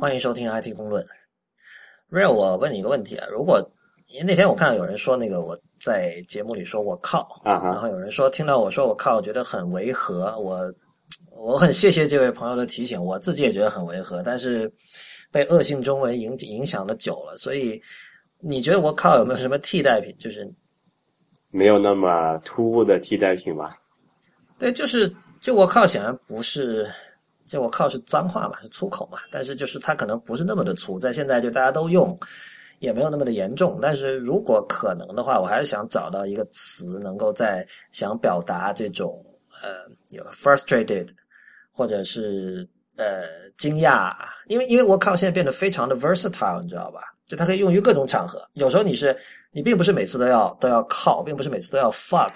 [0.00, 1.04] 欢迎收听 IT 公论。
[2.08, 3.60] Real，我问你一个问题啊，如果
[4.24, 10.72] 那天我看到有人说那个我在节目里说我靠，然后有人说听到我说我靠，我觉得很违和，我
[11.36, 14.72] 我很谢谢这位朋友的提醒，我自己也觉得很违和，但是
[15.32, 17.82] 被恶性中文影影响的久了，所以
[18.38, 20.14] 你觉得我靠有没有什么替代品？
[20.16, 20.48] 就是
[21.50, 23.76] 没有那么突兀的替代品吧？
[24.60, 26.86] 对，就是就我靠，显然不是，
[27.48, 32.16] 就我靠是脏话嘛，是粗口嘛，但是就是它可能不是那么的粗，在现在就大家都用，
[32.78, 33.78] 也没有那么的严重。
[33.80, 39.24] 但是如果可能的话，我还是想找到一个词，能够在想表达这种
[39.62, 41.08] 呃 frustrated，
[41.72, 44.12] 或者是呃惊讶，
[44.46, 47.00] 因为因为我靠现在变得非常的 versatile，你知道吧？
[47.28, 48.42] 就它可以用于各种场合。
[48.54, 49.16] 有时候你是
[49.52, 52.32] 你并不是每次都要都要靠，并不是每次都要 fuck，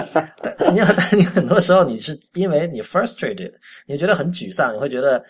[0.40, 3.52] 但你要但你很多时候你是因为你 frustrated，
[3.86, 5.22] 你觉得很沮丧，你会觉得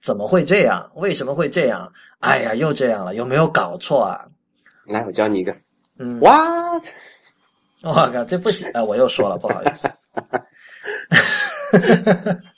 [0.00, 0.90] 怎么会这样？
[0.96, 1.90] 为什么会这样？
[2.20, 4.26] 哎呀，又这样了，有没有搞错啊？
[4.86, 5.56] 来，我教你一个
[5.98, 6.84] 嗯，，what？
[7.82, 8.68] 我靠，这不行！
[8.74, 9.88] 哎，我又说了，不好意思。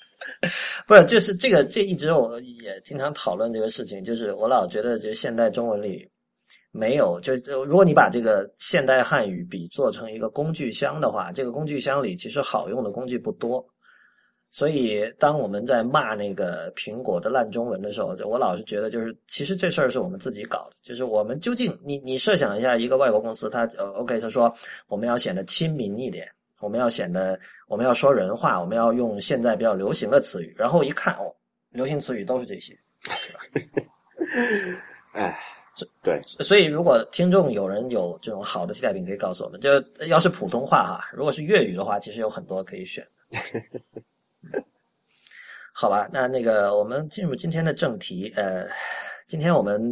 [0.86, 6.08] 不是，就是这个，这一直我也经常讨论这个事情，就是我老觉得，这现代中文里
[6.72, 13.64] 没有，就就如果你把这个现代汉语比做成一个工具箱的话，这个工具箱里其实好用的工具不多。
[14.56, 20.76] 所以，当我们在骂那个苹果的烂中文的时候，就我老是觉得，就是其实这事儿是我们自己搞的。
[20.80, 24.54] 就是我们究竟，你你设想一下，一个外国公司，他呃，OK，他说
[24.86, 26.28] 我们要显得亲民一点，
[26.60, 27.38] 我们要显得
[27.68, 30.54] 我们要说人话，我们要用现在比较流行的词语。
[30.56, 31.34] 然后一看，哦，
[31.70, 32.78] 流行词语都是这些，
[35.12, 35.38] 哎，
[36.02, 39.60] 对，所以如果听众有人有这种好的替代品，可以告诉我们。
[39.60, 39.70] 就
[40.06, 43.06] 要是普通话哈，如果是粤语的话，其实有很多可以选。
[45.76, 48.64] 好吧，那那个我们进入今天的正题，呃，
[49.26, 49.82] 今天我们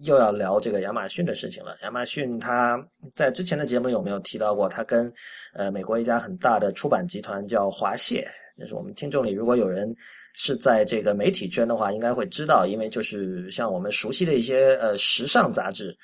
[0.00, 1.76] 又要聊这个亚马逊的事情了。
[1.82, 2.76] 亚马逊它
[3.14, 5.10] 在之前的节目里有没有提到过，它跟
[5.54, 8.26] 呃美国一家很大的出版集团叫华谢，
[8.58, 9.94] 就是我们听众里如果有人
[10.34, 15.96] 是在这个媒体圈的话，应该会知道，因为就是像我们熟悉的一些呃时尚杂志，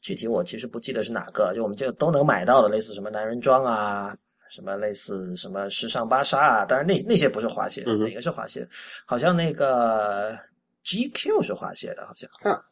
[0.00, 4.16] 具体我其实不记得是哪个，就我们这个都能买到的，类似什么男人装啊。
[4.50, 8.64] 什么类似什么时尚芭莎啊，当然那那些不是华谢，嗯哪个是华谢？
[9.04, 10.38] 好像那个
[10.84, 12.30] GQ 是华谢的，好像。
[12.44, 12.62] 嗯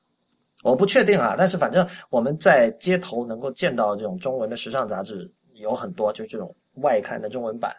[0.63, 7.75] 我不确定啊，但是反正我们在街头能够见到这种中文的时尚杂志有很多，就是这种外刊的中文版，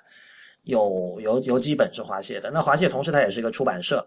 [0.63, 2.51] 有有有几本是华谢的。
[2.51, 4.05] 那华谢同时它也是一个出版社，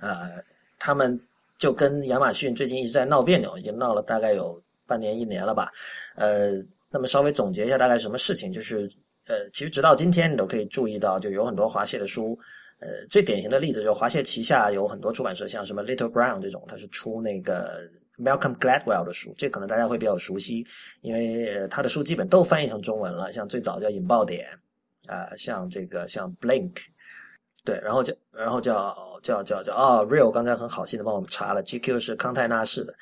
[0.00, 0.30] 呃，
[0.78, 1.20] 他们
[1.58, 5.72] 就跟亚马逊最近一直在闹别扭，已经闹了大概有半年一年了吧。
[6.14, 6.52] 呃，
[6.92, 8.88] 那么稍微总结一下大概什么事情，就是
[9.26, 12.38] 呃，其实直到今天你都可以注意到，就有很多华谢的书。
[12.80, 20.64] 呃，最典型的例子就是华谢旗下有很多出版社，像什么 Little Brown 这种，它是出那个 Malcolm Gladwell 的书，这可能大家会比较熟悉，
[21.00, 24.46] 因为呃他的书基本都翻译成中文了，像最早叫引爆点，
[25.08, 26.72] 啊、像这个像 Blink，
[27.64, 32.94] 对，然后叫然后叫叫叫叫哦，Real 刚才很好心的帮我们查了，GQ 是康泰纳仕的，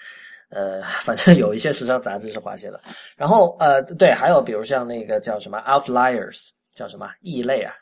[0.48, 2.81] 呃， 反正有一些时尚杂志是华谢的，
[3.16, 7.75] 然后呃，对，还有比如像那个叫什么 Outliers，叫什么异类啊，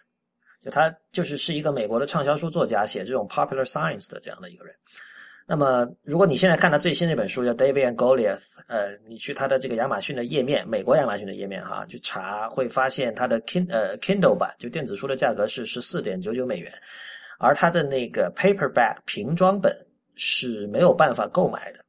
[0.64, 4.75] 就他就是是一个美国的畅销书作家，写这种 popular science 的这样的一个人。
[5.47, 16.72] 那么，如果你现在看他最新那本书叫《David and Goliath》，呃，你去他的这个亚马逊的页面，美国亚马逊的页面哈，去查会发现他的 kind 呃 Kindle 版就电子书的价格是十四点九九美元，
[17.38, 19.70] 而他的那个 paperback 瓶装本
[20.14, 21.80] 是没有办法购买的。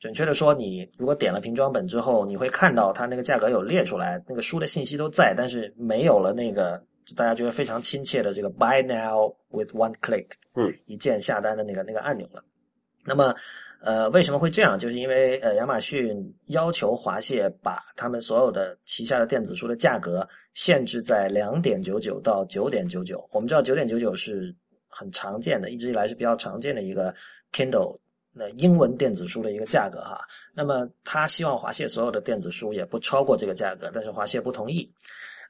[0.00, 6.82] 准确的说，你如果点了瓶装本之后，你会看到它那个价格有列出来，那个书的信息都在，但是没有了那个
[7.16, 12.42] 大家觉得非常亲切的这个 “Buy now with one click”，嗯，一键下单的那个那个按钮了。
[13.04, 13.34] 那么，
[13.82, 14.78] 呃，为什么会这样？
[14.78, 23.28] 就是因为呃，亚马逊要求华谢把他们所有的旗下的电子书的价格限制在两点九九到九点九九。
[23.30, 24.54] 我们知道九点九九是
[24.88, 27.14] 很常见的，一直以来是比较常见的一个
[27.52, 27.98] Kindle
[28.32, 30.18] 那英文电子书的一个价格哈。
[30.54, 34.90] 那么他希望华谢所有的电子书也不超过这个价格，但是华谢不同意。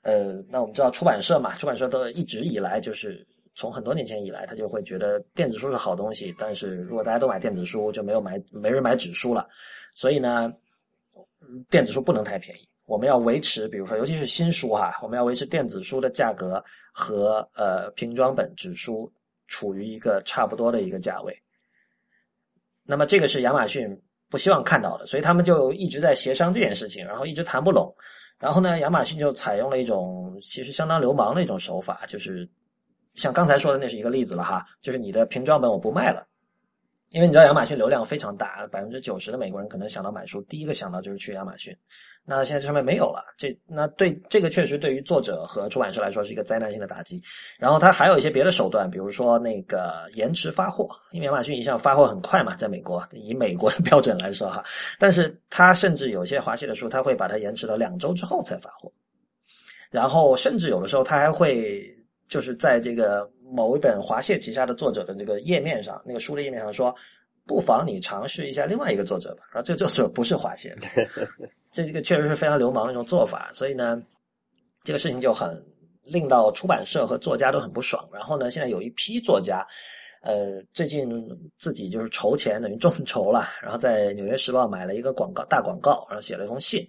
[0.05, 9.49] 呃，那我们知道出版社嘛，出版社都一直以来就是从很多年前以来，他就会觉得电子书是好东西，但是如果大家都买电子书，就没有买没人买纸书了。
[9.95, 10.53] 所以呢，
[11.71, 16.63] 电子书不能太便宜，我们要维持，比如说尤其是新书哈，我们要维持电子书的价格
[16.93, 19.11] 和呃瓶装本纸书
[19.47, 21.35] 处于一个差不多的一个价位。
[22.83, 23.99] 那么这个是亚马逊
[24.29, 27.95] 不希望看到的，所以他们就一直在协商这件事情，然后一直谈不拢。
[28.39, 32.49] 然后呢，亚马逊就采用了一种其实相当流氓的一种手法，就是
[33.15, 36.27] 像刚才说的那是一个例子了哈，就是你的瓶装本我不卖了，
[37.11, 41.75] 因为你知道亚马逊流量非常大，百分之九十的美国人可能想到买书，第一个想到就是去亚马逊。
[42.27, 47.21] 那现在这上面没有了，这那对这个确实对于作者和出版社来说是一个灾难性的打击。
[47.59, 54.65] 然后他还有一些别的手段，比如说那个延迟发货，因为亚马逊一向发货很快嘛，在美国以美国的标准来说哈，
[54.99, 58.91] 但是他甚至有些华系的书，他会把它延迟到两周之后才发货。
[59.91, 61.95] 然后甚至有的时候，他还会
[62.27, 66.95] 就是在这个某一本华谢旗下的作者的这个页面上，那个书的页面上说。
[67.47, 70.75] 不妨你尝试一下另外一个作者吧，然后这个作者不是华谢，
[71.71, 74.03] 这这个确实是非常流氓的一种做法，所以呢，
[74.83, 75.63] 这个事情就很
[76.05, 78.09] 令到出版社和作家都很不爽。
[78.13, 79.67] 然后呢，现在有一批作家，
[80.23, 81.07] 呃，最近
[81.59, 86.83] 自己就是筹钱，等于众筹了，然后在《纽约时报》买了一个广告大广告，然后写了一封信，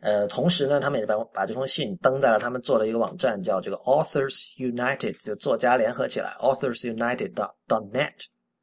[0.00, 8.14] 呃，同时呢，他们也把把这封信登在了他们做的一个网站，叫这个 Authors United，就作家联合起来，Authors United dot dot net。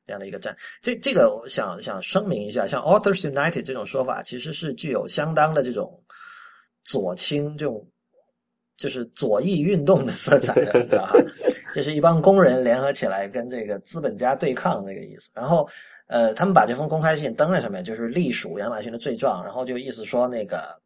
[0.06, 6.00] 这样的一个站，这这个我想想声明一下，像 Authors United 这种说法，其实是具有相当的这种
[6.84, 7.86] 左倾这种
[8.78, 11.12] 就是左翼运动的色彩的，对吧？
[11.74, 15.32] 就是一帮工人联合起来跟这个资本家对抗那个意思。
[15.34, 15.68] 然后，
[16.08, 20.80] 呃，他们把这封公开信登在上面，就是隶属亚马逊的罪状，然后就意思说那个。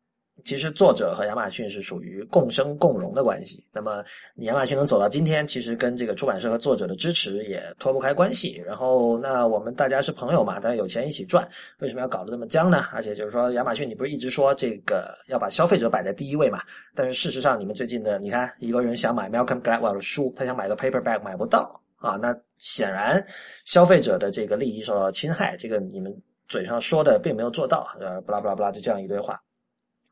[0.44, 3.64] 其实作者和亚马逊是属于共生共荣的关系。
[3.72, 4.04] 那么，
[4.38, 8.62] 亚马逊能走到今天，其实跟这个出版社和作者的支持也脱不开关系。
[8.66, 11.48] 然后，那我们大家是朋友嘛，大家有钱一起赚，
[11.80, 12.86] 为什么要搞得这么僵呢？
[12.92, 16.62] 而且就是说，亚马逊你不是一直说这个要把消费者摆在第一位嘛？
[16.96, 23.26] 但是事实上，你们最近的，你看一个人想买 Malcolm Gladwell 的书，他想买个 paperback 买不到啊，那显然
[23.66, 25.56] 消费者的这个利益受到了侵害。
[25.58, 26.16] 这个你们
[26.48, 29.42] 嘴上说的并没有做到，呃，巴拉巴拉巴拉，就这样一堆话。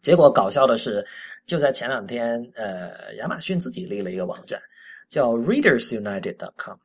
[0.01, 1.05] 结果搞笑的是，
[1.45, 4.61] 就在前两天，呃，亚马逊自己立了一个网站，
[5.09, 6.77] 叫 ReadersUnited.com，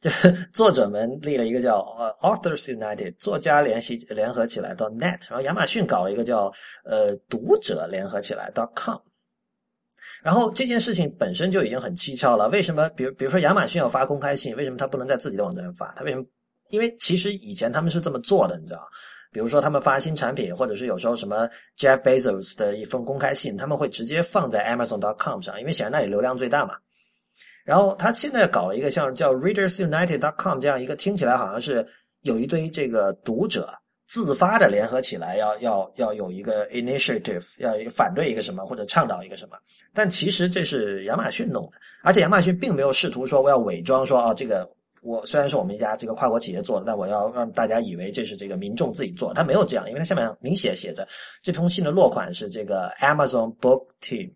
[0.00, 0.10] 就
[0.52, 1.80] 作者们立了一个叫
[2.20, 6.52] Authors United 作家联系联合起来到 net，然后亚马逊搞了一个叫
[6.84, 8.98] 呃读者联合起来到 com，
[10.22, 12.48] 然后这件事情本身就已经很蹊跷了。
[12.48, 12.88] 为什么？
[12.90, 15.92] 比如比如说亚马逊要发公开信，为什么他不能在自己的网站上发？
[15.94, 16.24] 他为什么？
[16.70, 18.88] 因为其实以前他们是这么做的，你知道。
[19.30, 26.74] 比如说，他们发新产品，或者是有时候什么 Jeff Bezos 的一封公开信，他们会直接放在 Amazon.com 上，因为显然那里流量最大嘛。
[27.64, 31.86] 然后他现在搞了一个像叫 ReadersUnited.com 这样一个，听起来好像是
[32.22, 33.68] 有一堆这个读者
[34.06, 39.58] 自发的联合起来，要要要有一个 initiative，要反对一个什么或者倡导一个什么。
[39.92, 41.72] 但其实这是亚马逊弄的，
[42.02, 44.66] 而且亚马逊并没有试图说我要伪装说啊这个。
[45.02, 51.06] 我虽然是我们一家这个跨国企业做的，但我要让大家以为这是这个民众自己做，他没有这样，因为他下面明显写着
[51.42, 54.32] 这封信的落款是这个 Amazon Book Team。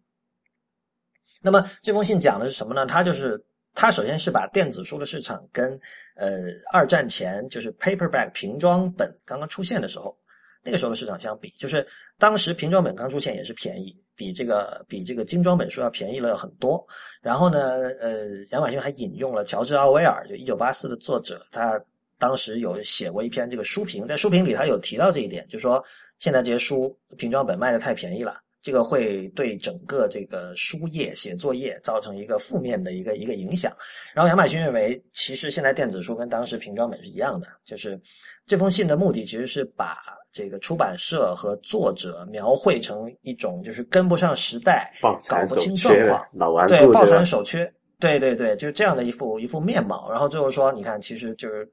[1.40, 2.86] 那么这封信讲的是什么呢？
[2.86, 3.44] 它就是
[3.74, 5.78] 它首先是把电子书的市场跟
[6.14, 6.28] 呃
[6.72, 10.16] 二战前就是 paperback 平装本刚刚出现的时候
[10.62, 11.86] 那个时候的市场相比，就是
[12.18, 13.96] 当时瓶装本刚出现也是便宜。
[14.14, 16.86] 比这个比这个精装本书要便宜了很多。
[17.22, 21.82] 然后呢，呃，亚马逊还引用了乔治奥威尔，就一九八四的作者，他
[22.18, 25.82] 当时有写过一篇这个书评，在书评里他有提到这一点，就说
[26.18, 33.74] 现在这些书瓶装本卖的太便宜了，这个会对整个这个书业写作业造成一个负面的一个一个影响。
[34.14, 37.98] 然后亚马逊认为，其实现在电子书跟当时瓶装本是一样的，就是
[38.46, 39.96] 这封信的目的其实是把。
[40.32, 47.70] 这个出版社和作者描绘成一种就是跟不上时代、搞不清状况、对抱残守缺，
[48.00, 50.10] 对对对，就是这样的一副一副面貌。
[50.10, 51.70] 然后最后说，你看，其实就是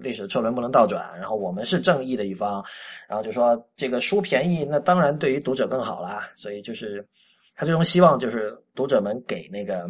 [0.00, 2.60] 历史车轮不能倒转，然后我们是正义的一方。
[3.06, 6.28] 然后就说这个书便宜，那当然对于读者更好啦。
[6.34, 7.06] 所以就是
[7.54, 9.88] 他最终希望就是读者们给那个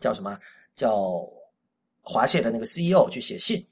[0.00, 0.36] 叫什么
[0.74, 1.24] 叫
[2.00, 3.64] 华谢的那个 CEO 去写信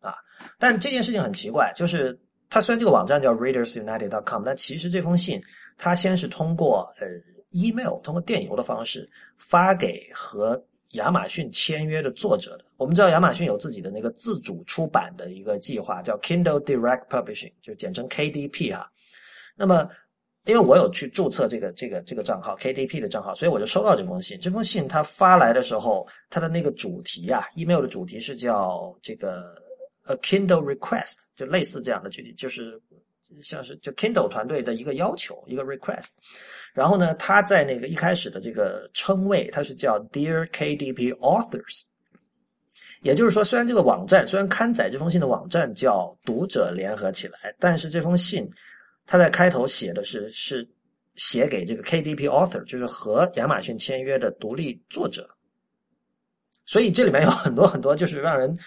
[0.00, 0.14] 啊。
[0.58, 2.18] 但这件事情很奇怪，就是。
[2.52, 5.40] 它虽然这个网站叫 ReadersUnited.com，但其实这封信
[5.78, 7.06] 它先是通过呃
[7.52, 12.64] email，通过电邮的方式发给和亚马逊签约的作者的。
[12.76, 18.86] 我们知道亚马逊有自己的那个自主出版的一个计划，叫 Kindle Direct Publishing，就简称 KDP 啊。
[19.56, 19.88] 那么
[20.44, 24.38] 因为我有去注册这个这个这个账号 KDP 的账号，所以我就收到这封信。
[24.38, 29.54] 这封信它发来的时候，它的那个主题啊，email 的主题是叫这个。
[30.06, 32.80] A Kindle request 就类似这样的具体就是
[33.40, 36.08] 像是就 Kindle 团队的一个要求一个 request，
[36.72, 41.84] 然后呢，他在那个一开始的这个称谓，他是叫 Dear KDP Authors，
[43.02, 48.50] 也就是说，虽然这个网站虽然刊载这封信的网站叫读者联合起来，但是这封信
[49.06, 50.68] 他在开头写的是是
[51.14, 55.30] 写给这个 KDP Author，就是和亚马逊签约的独立作者，
[56.66, 58.58] 所以这里面有很多很多就是让人。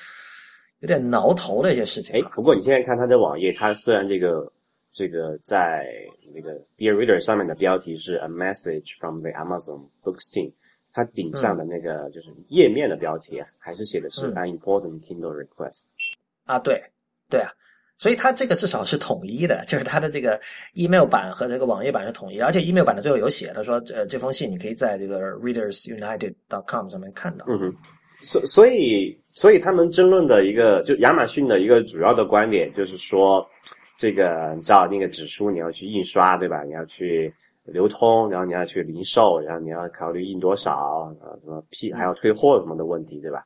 [0.85, 4.51] 有点挠头的一些事情哎，不过你现在看它的网页，它虽然这个
[4.91, 5.83] 这个在
[6.31, 10.53] 那个 Dear Reader 上面的标题是 A Message from the Amazon Books Team，
[10.93, 15.85] 它顶上的那个就是页面的标题啊，还是写的是 An Important Kindle Request。
[16.43, 16.79] 啊，对，
[17.31, 17.49] 对啊，
[17.97, 20.39] 所以它这个至少是统一的，就是它的这个
[20.75, 27.43] email 版和这个网页版是统一，而且 email 版的最后有写，他说，呃，这封信你可以在这个 readersunited.com 上面看到。
[27.47, 27.75] 嗯哼，
[28.25, 33.45] 所所以所以他们争论的一个，就亚马逊的一个主要的观点就是说，
[33.97, 36.63] 这个你知道那个纸书你要去印刷对吧？
[36.63, 37.31] 你要去
[37.65, 43.45] 流通，然后你要去零售，然后你要考虑印多少，呃，什么批还要退货什么的问题对吧？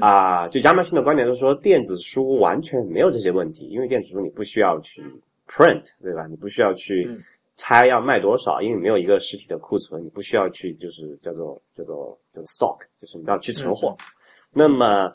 [0.00, 5.02] 啊，就亚马逊的观点是说，电子书完全没有这些问题，因为电子书你不需要去
[5.46, 6.26] print，对吧？
[6.26, 7.08] 你不需要去
[7.56, 13.96] 猜要卖多少，因为没有一个实体的库存，你不需要去就是叫做叫做叫做 stock，就是你要去存货。
[14.52, 15.12] 那么，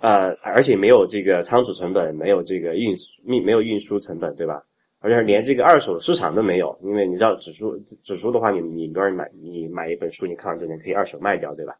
[0.00, 4.62] 呃，而且没有这个仓储成本，没有这个运运没有运输成本，对吧？
[5.00, 11.76] 而且连这个二手市场都没有，因为你知道指数指数的话，你你多少买你买一本书，你看完之后你可以二手卖掉，对吧？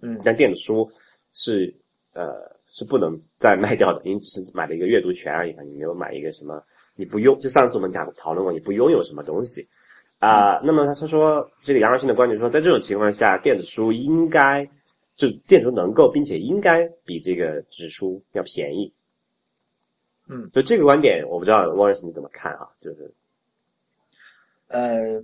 [0.00, 0.90] 嗯，但电子书
[1.32, 1.74] 是。
[2.14, 2.28] 呃，
[2.68, 6.62] 是不能再卖掉的，因为只是买了一个阅读权而已，你没有买一个什么，
[6.94, 7.38] 你不用。
[7.40, 9.66] 就上次我们讲讨论过，你不拥有什么东西
[10.18, 10.60] 啊。
[10.64, 14.68] 那么他他说，这个亚马逊的观点说，在这种情况下，电子书应该
[15.16, 18.92] 就电子书能够，并且应该比这个纸书要便宜。
[20.28, 22.68] 嗯，就这个观点，我不知道沃尔斯你怎么看啊？
[22.80, 23.14] 就是，
[24.68, 25.22] 呃，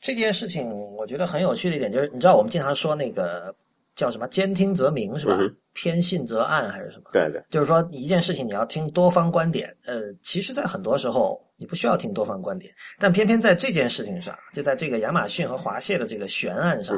[0.00, 3.54] 这件事情我觉得很有趣的一点就是，你知道我们经常说那个。
[3.98, 4.28] 叫什么？
[4.28, 5.36] 兼听则明是吧？
[5.74, 7.10] 偏信则暗还是什么？
[7.12, 9.76] 对对，就是说一件事情你要听多方观点。
[9.84, 16.96] 呃，其实，在很多时候你不需要听多方观点，但偏偏在这件事情上，就在这个亚马逊和华谢的这个悬案上，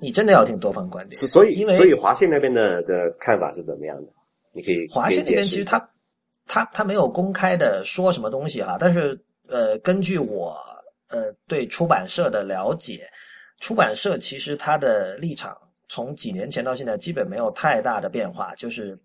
[0.00, 1.14] 你真的要听多方观点。
[1.14, 4.12] 所以，因为所以华谢那边的的看法是怎么样的？
[4.52, 5.78] 你可以华谢那边其实他
[6.44, 9.16] 他他没有公开的说什么东西哈，但是
[9.48, 10.56] 呃，根据我
[11.08, 13.08] 呃对出版社的了解。
[13.58, 15.56] 出版社其实它的立场
[15.88, 18.98] 从几年前到现在基本没有太大的变化，就是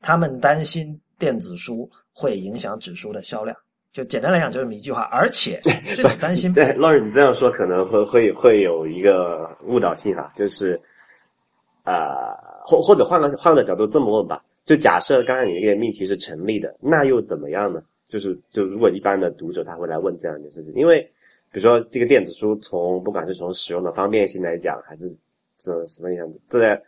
[0.00, 3.56] 他们担心电子书会影响纸书的销量。
[3.92, 5.02] 就简单来讲，就这么一句话。
[5.12, 5.60] 而且
[5.94, 10.80] 这种担心，对，老师你这样说可能会会会有一个误导性哈，就是
[11.84, 12.34] 啊，
[12.66, 17.80] 或或者换个换个角度这么问吧，就假设刚刚你那个命题是成立的，那又怎么样呢？
[18.08, 21.08] 就是就如果一般的读者他会来问这样的事情，因为。
[21.54, 25.06] 比如说，这个电子书从不管是从使用的方便性来讲，还是
[25.56, 26.82] 这什么样子，这在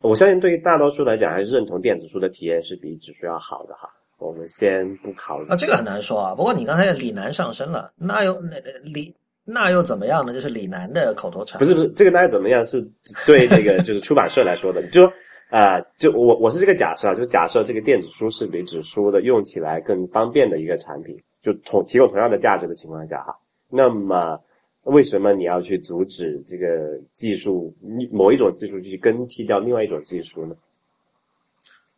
[0.00, 3.90] 我相信对于大多数来讲，还是认同电子书的体验是比纸书要好的哈。
[4.18, 6.32] 我们先不考虑啊，这个很难说啊。
[6.32, 9.12] 不过你刚才李楠上身了，那又那李
[9.44, 10.32] 那又怎么样呢？
[10.32, 11.58] 就是李楠的口头禅。
[11.58, 12.64] 不是不是，这个那又怎么样？
[12.64, 12.80] 是
[13.26, 15.12] 对这个 就是出版社来说的，就说
[15.50, 23.36] 啊，就我我是这个假设，就假设这个电子书是比纸书的用起来更方便的一个产品，就同提供同样的价值的情况下哈。
[23.70, 24.40] 那么，
[24.84, 27.74] 为什么你要去阻止这个技术
[28.10, 30.54] 某一种技术去更替掉另外一种技术呢？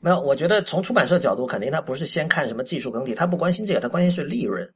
[0.01, 4.69] 没有，我觉得从出版社角度，肯定他不是先看什么技术更替，他不关心这个，他关心是利润。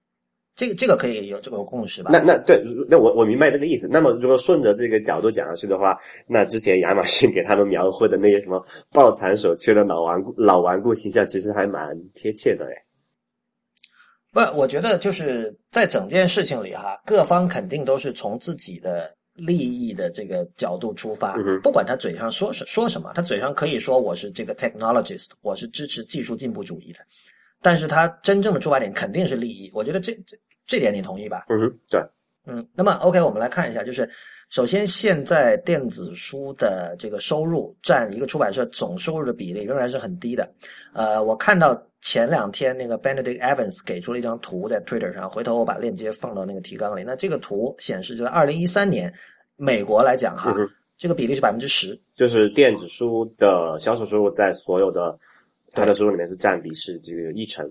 [0.54, 2.10] 这个这个可以有这个共识吧？
[2.12, 3.88] 那那对，那我我明白这个意思。
[3.88, 5.98] 那么如果顺着这个角度讲下去的话，
[6.28, 12.84] 那之前亚马逊给他们描绘的那些什么抱残守缺的老顽固老顽固形象，其实还蛮贴切的哎。
[14.34, 26.98] 不，我觉得就是在整件事情里哈，各方肯定都是从自己的利益的这个角度出发，不管他嘴上说是说什么，他嘴上可以说我是这个 technologist，我是支持技术进步主义的，
[27.62, 29.70] 但是他真正的出发点肯定是利益。
[29.72, 30.36] 我觉得这这
[30.66, 31.46] 这点你同意吧？
[31.48, 32.00] 嗯哼，对，
[32.46, 34.08] 嗯，那么 OK，我们来看一下，就是
[34.50, 40.48] 首先现在电子书的这个收入占一个出版社总收入的比例仍然是很低的，
[40.92, 41.80] 呃，我看到。
[42.06, 47.02] 前两天那个 Benedict Evans 给出了一张图在 Twitter 上，回头我把链接放到那个提纲里。
[47.02, 49.10] 那这个图显示，就在二零一三年，
[49.56, 50.54] 美国来讲哈，
[50.98, 55.18] 这个比例是百分之十，就是电子书的销售收入在所有的
[55.72, 57.66] 它的收入里面是占比是这个一成。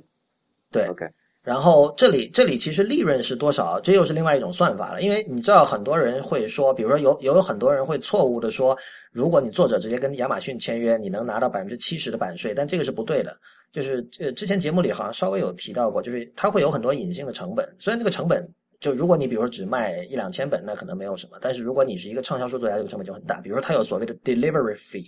[0.71, 1.05] 对，OK。
[1.43, 3.77] 然后这里这里其实利润是多少？
[3.81, 5.01] 这又是另外一种算法了。
[5.01, 8.77] 因为你知道很多人会说，比如说有有很多人会错误的说，
[9.11, 13.37] 如果你作者直接跟亚马逊签约，你能拿到百分之七十的版税，但这个是不对的。
[13.73, 17.67] 就是呃，之前节目里好像稍微有提到过，就是它会有很多隐性的成本。
[17.77, 18.47] 虽然这个成本，
[18.79, 23.41] 就如果你比如说只卖一两千本，那可能没有什么；但是如果你是一个畅销书作家，这个成本就很大。
[23.41, 25.07] 比如说它有所谓的 delivery fee，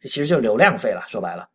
[0.00, 1.04] 这其实就是流量费了。
[1.06, 1.46] 说白了，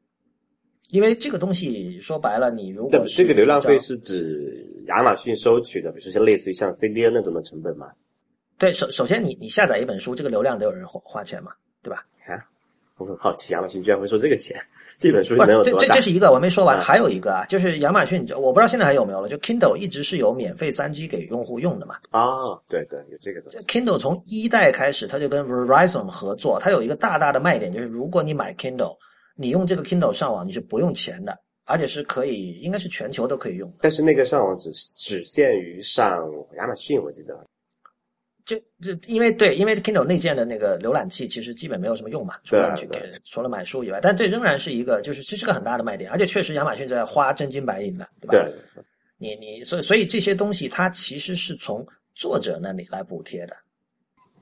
[0.90, 7.88] 因为这个东西说白了，你如果这个流量费是指亚马逊收取的，比如说像类似于像 CDN 那种的成本吗？
[8.58, 11.52] 对，首首先你你下载一本书，这个流量得有人花花钱嘛，
[11.84, 12.06] 对吧？
[12.26, 12.40] 啊，
[12.98, 14.58] 我很好奇，亚马逊居然会收这个钱。
[14.98, 15.80] 这本书能有多大？
[15.80, 19.30] 这这是一个我没说完，嗯还有一个啊，就是亚马逊，我不知道现在还有没有了。
[19.30, 21.98] 就 Kindle 一直是有免费三 G 给用户用的嘛。
[22.10, 23.58] 啊，对对，有这个东西。
[23.68, 28.98] Kindle 从一代开始，它就跟 Verizon 合作，它有一个大大的卖点，就是如果你买 Kindle，
[29.38, 33.74] 你用这个 Kindle 上网，你是不用钱的，而且是可以，应该是全球都可以用。
[33.80, 37.40] 但是那个上网只只限于上亚马逊，我记得。
[38.46, 48.34] 就就因为对，因为 Kindle 内建的那个浏览器其实基本没有什么用嘛，除了去给除了买书以外，但这仍然是一个，就是这是个很大的卖点，而且确实亚马逊在花真金白银的，对吧？
[48.34, 48.84] 对，
[49.18, 53.58] 你你所以所以这些东西它其实是从作者那里来补贴的。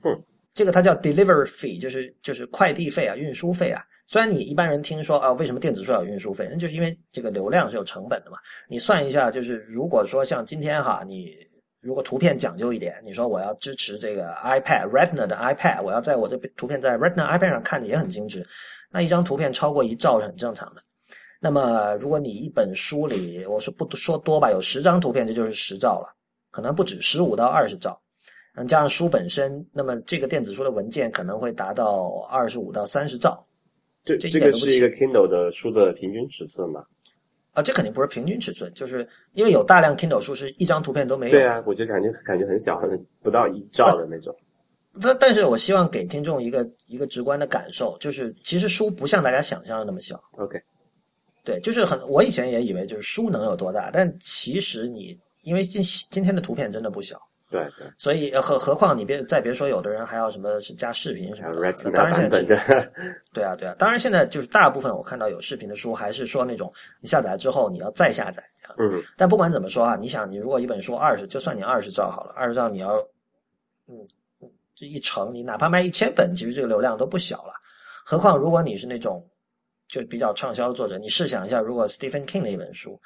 [0.04, 0.22] 嗯，
[0.54, 3.84] 这个它叫 delivery fee，就是就是快递费啊、运输费啊。
[4.06, 6.48] 虽然你一般人听说啊，为什么电子书要有运输费？
[6.50, 8.38] 那就是因为这个流量是有成本的嘛。
[8.68, 11.36] 你算一下，就是如果说像今天哈，你
[11.80, 18.46] 如果图片讲究一点，你说我要支持这个 iPad Retina 的 iPad，我要在我这图片在 Retina iPad 上看的也很精致，
[18.90, 20.82] 那一张图片超过一兆是很正常的。
[21.40, 26.16] 那么，如果你一本书里，我是不说多吧，有十张图片，这就是十兆了，
[26.50, 28.00] 可能不止十五到二十兆。
[28.54, 33.38] 嗯，加上书本身，那么这个电子书的文件可能会达到二十五到三十兆
[34.06, 36.84] 这这个是一个 Kindle 的书的平均尺寸嘛？
[37.52, 41.32] 啊，这肯定不是平均尺寸，就是因为有大量 Kindle 书是一张图片都没有。
[41.32, 42.80] 对啊，我就感觉感觉很小，
[43.22, 44.34] 不到一兆的那种。
[45.00, 50.22] 但但是我希望给听众一个一个直观的感受，就是其实书不像大家想象的那么小。
[50.38, 50.58] OK，
[51.44, 61.48] 对，就是很，我以前也以为就是书能有多大，但其实你因为今今天的图片真的不小，对对，所以呃何何况你别再别说有的人还要什么是加视频什么
[61.90, 62.42] 的，当然现在
[63.32, 72.96] 对啊对啊，当然现在就是大部分我看到有视频的书还是说那种你下载了之后你要再下载这样，嗯，但不管怎么说啊，你想你如果一本书二十，就算你二十兆好了，二十兆你要
[73.86, 73.96] 嗯
[74.42, 77.52] 嗯这一成，你哪怕卖一千本，其实这个流量都不小了，
[78.04, 79.24] 何况如果你是那种
[79.88, 83.00] 就比较畅销的作者，你试想一下，如果 Stephen King 的一本书，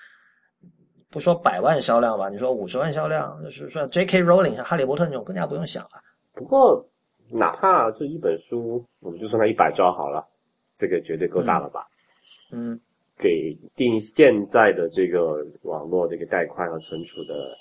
[1.11, 4.23] 不说百万销量吧，你说五十万销量，就是说 J.K.
[4.23, 5.91] Rowling 像哈利波特那种，更加不用想了。
[6.35, 6.87] 不过
[7.29, 10.25] 哪怕这一本书，我们就算它一百兆好了，
[10.77, 11.87] 这个绝对够大了吧？
[12.53, 12.79] 嗯，
[13.19, 17.57] 给定现在的这个网络这个带宽和存储的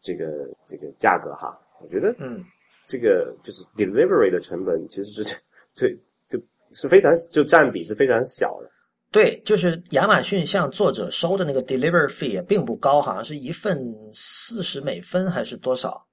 [0.00, 0.26] 这个
[0.66, 2.44] 这个价格哈，我觉得嗯，
[2.86, 5.36] 这个就是 delivery 的成本其实是
[5.72, 5.94] 最
[6.28, 6.38] 就
[6.72, 8.70] 是非常就占比是非常小的。
[9.14, 13.80] 对，就是亚马逊向作者收的那个 delivery fee 也并不高，好像是一份
[14.12, 16.04] 四十美分还是多少，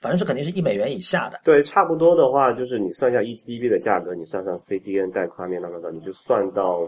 [0.00, 1.40] 反正是肯定是一美元以下的。
[1.44, 6.80] 对，差不多的话，就是你算一下一 GB 的价格，你算上 CDN 带宽面那个的，你就算到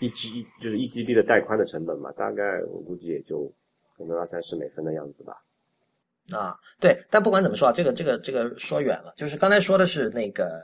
[0.00, 3.44] 一 G 就是一 GB 的带宽的成本嘛，大概我估计也就
[3.98, 5.34] 可能二三十美分的样子吧。
[6.34, 10.58] 啊，对，但不管怎么说啊，这个这个这个说远了，就是刚才说的是那个，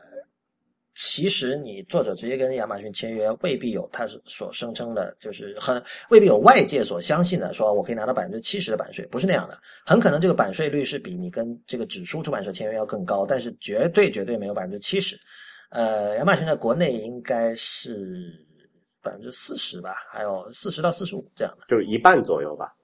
[1.00, 5.80] 其实你作者直接跟亚马逊签约，未必有他所声称的，就是很
[6.10, 9.56] 未必有外界所相信的，说我可以拿到百分之七十的版税，不是那样的，
[9.86, 15.16] 很可能这个版税率是比你跟这个纸书出版社签约要更高，但是绝对绝对没有百分之七十。
[15.70, 18.32] 呃，亚马逊在国内应该是
[19.00, 21.66] 百分之四十吧，还有四十到四十五这样的。
[21.68, 22.74] 就是一半左右吧。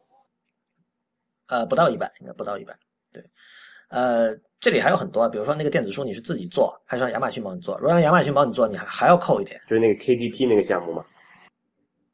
[1.49, 2.79] 呃，不到一半，应该不到一半。
[3.13, 3.21] 对，
[3.89, 4.33] 呃，
[4.65, 7.77] 这里还有很多，比如说那个电子书你是自己做，还是让亚马逊帮你做？
[7.77, 9.61] 如果让亚马逊帮你做，你还还要扣一点。
[9.67, 11.05] 就是那个 KDP 那个项目嘛。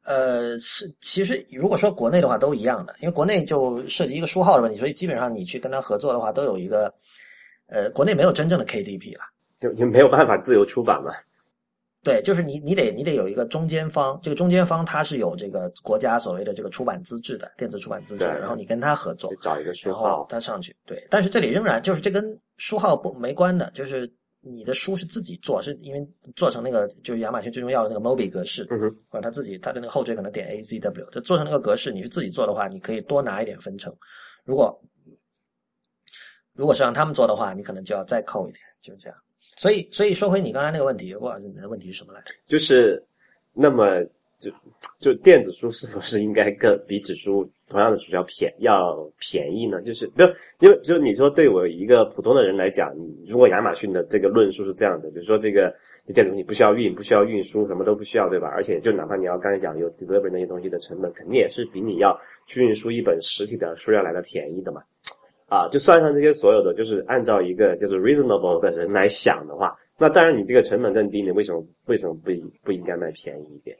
[0.03, 6.93] 呃，是，其实如果说国内的话都一样的，因为国内就涉及一个书号的问题，所以基本上你去跟他合作的话，都有一个，
[7.67, 9.23] 呃，国内没有真正的 KDP 了。
[9.61, 11.13] 就你没有办法自由出版嘛。
[12.03, 26.03] 对，就是你你得你得有一个中间方，这个中间方它是有这个国家所谓的这个出版资质的电子出版资质，对然后你跟他合作，找一个书号，他上去，对，但是这里仍然就是这跟书号不没关的，就是你的书是自己做，是因为
[26.35, 33.95] 做成那个就是亚马逊最重要的那个 MOBI 格式，嗯哼，或者他自己他的那个后缀可能点 AZW，就做成那个格式，你是自己做的话，你可以多拿一点分成。
[34.43, 34.75] 如果
[36.53, 39.15] 如果是让他们做的话，你可能就要再扣一点，就是这样。
[39.55, 42.33] 所以，所以说回你刚才那个问题，不好意思，你的问题是什么来着？
[42.47, 43.03] 就是
[43.53, 44.01] 那么
[44.39, 44.51] 就
[44.99, 49.81] 就电子书是否是应该更比纸书同样的书要便要便宜呢？
[49.81, 50.23] 就是不
[50.59, 55.73] 因为就你说对我一个普通的人来讲，你如果亚马逊的这个论述是这样的，比如说这个
[56.05, 58.47] 你电子书你不需要运，不需要运输，什么都不需要，对吧？
[58.47, 64.81] 而且就哪怕你要刚才讲有 deliver 那些东西的成本，肯定也是比你要去运输一本实体的书要来的便宜的嘛。
[65.51, 72.31] 啊，就算上这些所有的，就是按照一个就是 reasonable 的人来想的话，那当然你这个成本更低，你为什么为什么不
[72.63, 73.77] 不应该卖便宜一点？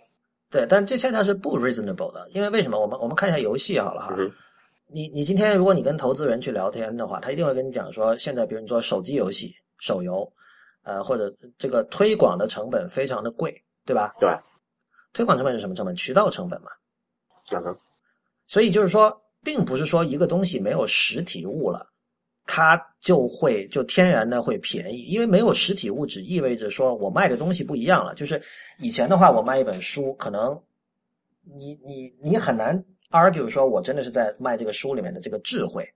[0.50, 2.78] 对，但这恰恰是不 reasonable 的，因为为什么？
[2.78, 4.14] 我们我们看一下游戏好了哈。
[4.18, 4.30] 嗯
[4.94, 10.30] 你你今天如果你跟投资人去聊天的话，他一定会跟你讲说，现在比如你说手机游戏、手游，
[10.84, 14.14] 呃，或者这个推广的成本非常的贵，对吧？
[14.20, 14.30] 对。
[15.14, 15.96] 推广成本是什么成本？
[15.96, 16.68] 渠道成本嘛。
[17.54, 17.78] 嗯哼，
[18.48, 21.88] 所以就是说，并不是说一个东西没有实体物了，
[22.46, 28.14] 它就会就天然的会便宜，因为没有实体物只意味着说我卖的东西不一样了。
[28.14, 28.42] 就是
[28.80, 30.60] 以前的话，我卖一本书，可能
[31.56, 35.88] 你你你很难 argue 说我真的是在卖这个书里面的这个智慧，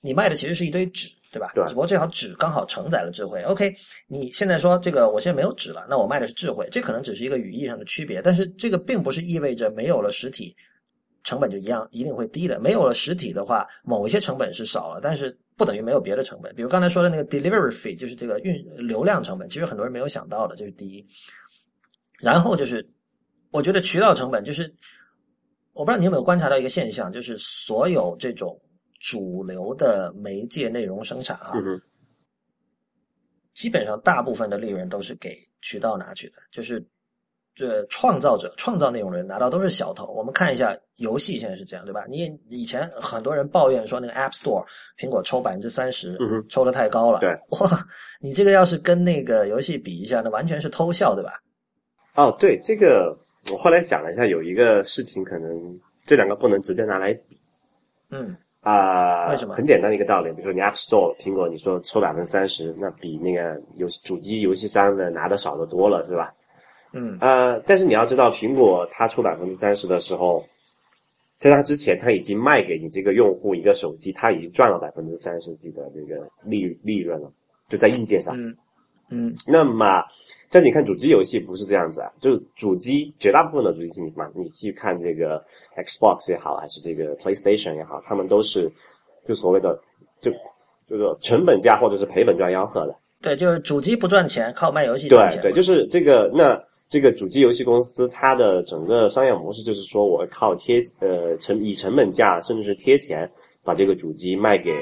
[0.00, 1.50] 你卖的其实是一堆纸，对吧？
[1.54, 3.42] 对只不过这条纸刚好承载了智慧。
[3.42, 3.74] OK，
[4.06, 10.56] 你现在说这个我现在没有纸了，那我卖的是智慧，这可能只是一个语义上的区别，但是这个并不是意味着没有了实体。
[11.26, 12.60] 成本就一样，一定会低的。
[12.60, 16.54] 没有了实体的话，某一些成本是少了，但是不等于没有别的成本。
[16.54, 21.04] 比如刚才说的那个 delivery fee，就是这个运流量成本，其实很多人没有想到的，这是第一。
[22.20, 22.88] 然后就是，
[23.50, 24.72] 我觉得渠道成本就是，
[25.72, 28.56] 我不知道你有没有观察到一个现象，就是所有这种
[29.00, 31.82] 主流的媒介内容生产啊，嗯，
[33.52, 36.86] 基本上大部分的利润都是给渠道拿去的，就是
[37.56, 40.12] 这创造者、创造内容的人拿到都是小头。
[40.12, 42.04] 我们看一下游戏现在是这样，对吧？
[42.06, 44.62] 你以前很多人抱怨说那个 App Store
[44.98, 46.18] 苹果抽百分之三十
[46.50, 47.68] 抽的太高了，对，哇，
[48.20, 51.40] 你这个要是跟那个游戏比一下，那完全是偷笑，对吧？
[52.14, 53.16] 哦，对，这个
[53.52, 55.50] 我后来想了一下，有一个事情可能
[56.04, 57.38] 这两个不能直接拿来比
[58.10, 66.34] 嗯，啊、为什么很简单的一个道理，比如说你 App Store 苹果，你说抽百分之三十，那比那个游戏主机游戏商的拿的少的多了，是吧？
[66.98, 70.42] 嗯呃，但是你要知道，苹果它出百分之三十的时候，
[71.38, 77.30] 在它之前，它已经卖给你这个用户一个手机，它已经赚了百分之三十几的这个利利润了，
[77.68, 78.34] 就在硬件上。
[78.34, 78.56] 嗯
[79.10, 80.02] 嗯那么，
[80.50, 85.44] 但你看主机游戏不是这样子啊，就是主机绝大部分的主机你嘛，你去看这个
[85.76, 88.72] Xbox 也好，还是这个 PlayStation 也好，他们都是
[89.28, 89.78] 就所谓的
[90.20, 90.30] 就
[90.88, 92.96] 就是成本价或者是赔本赚吆喝的。
[93.20, 95.52] 对，就是主机不赚钱，靠卖游戏赚钱对。
[95.52, 96.58] 对，就是这个那。
[96.88, 103.28] 这个主机游戏公司，它的整个商业模式就是说，我靠贴呃成以成本价，甚至是贴钱，
[103.64, 104.72] 把这个主机卖给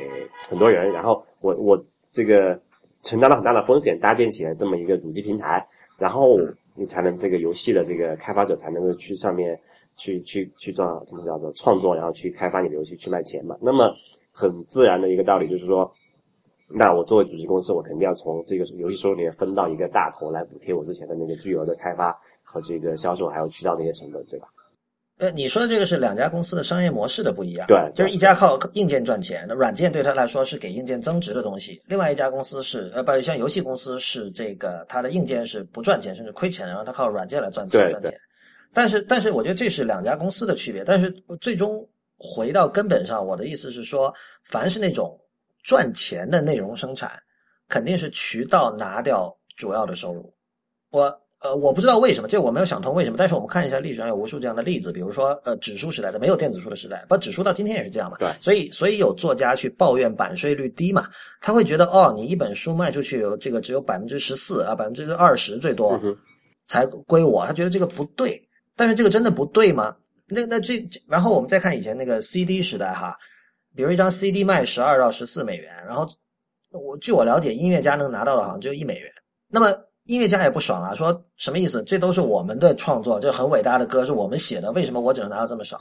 [0.48, 2.60] 很多人，然后我我这个
[3.02, 5.66] 承担了很大的风险，搭建起来这么一个主机平台，
[5.98, 6.38] 然后
[6.74, 9.58] 你才能这个游戏的这个开发者才能够去上面
[9.96, 13.56] 去去去做怎么叫做创作，然后去开发你的游戏去卖钱嘛。
[13.62, 13.94] 那么
[14.30, 15.90] 很自然的一个道理就是说，
[16.68, 24.48] 那我作为主机公司，我肯定要从这个游戏收入里面分到一个大头来补贴我之前的那个巨额的开发和这个销售还有渠道的一些成本，对吧？
[25.18, 27.68] 呃，你说的这个是两家公司的商业模式的不一样。
[27.68, 38.12] 对就是一家靠硬件赚钱，那软件对他来说是给硬件增值的东西；另外一家公司是呃，不像游戏公司是这个它的硬件是不赚钱甚至亏钱，然后它靠软件来赚钱赚钱。
[38.72, 40.82] 但是，但是我觉得这是两家公司的区别。
[40.82, 41.08] 但是
[41.40, 45.16] 最终回到根本上，我的意思是说，凡是那种
[45.64, 47.10] 赚钱的内容生产，
[47.68, 50.32] 肯定是渠道拿掉主要的收入。
[50.90, 53.16] 我呃，我不知道为什么，这我没有想通为什么。
[53.18, 58.16] 但是我们看一下历史上有无数这样的例子，比如说呃，指数时代的没有电子书的时代，不，指数到今天也是这样嘛。
[58.18, 61.08] 对所以所以有作家去抱怨版税率低嘛，
[61.40, 66.00] 他会觉得哦，你一本书卖出去有这个只有百分之十四啊，百分之二十最多
[66.66, 68.40] 才归我，他觉得这个不对。
[68.76, 69.94] 但是这个真的不对吗？
[70.26, 73.14] 那那这，这然后我们再看以前那个 CD 时代哈，
[73.76, 76.06] 比如一张 CD 卖十二到十四美元，然后
[76.70, 79.10] 我据我了解，音乐家能拿到的好像只有一美元。
[79.48, 81.82] 那么音乐家也不爽啊，说什么意思？
[81.84, 85.78] 这都是我们的创作，这很伟大的歌是我们写的，为什么我只能拿到这么少？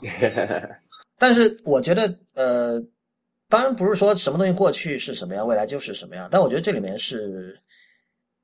[1.18, 2.82] 但是我觉得，呃，
[3.48, 7.56] 当然不是说什么东西过去是什么样，未来就是什么样，但我觉得这里面是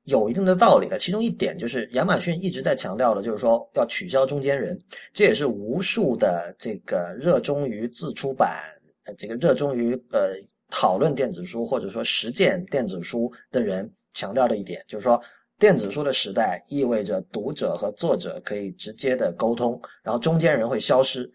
[0.04, 0.98] 有一定的道理的。
[0.98, 4.80] 其中一点就是亚马逊一直在强调的，就是说要取消中间人，
[5.12, 8.62] 这也是无数的这个热衷于自出版、
[9.04, 10.34] 呃，这个热衷于呃
[10.70, 15.20] 讨论电子书或者说实践电子书的人强调的一点，就是说。
[15.58, 21.30] 电子书的时代意味着读者和作者可以直接的沟通，然后中间人会消失。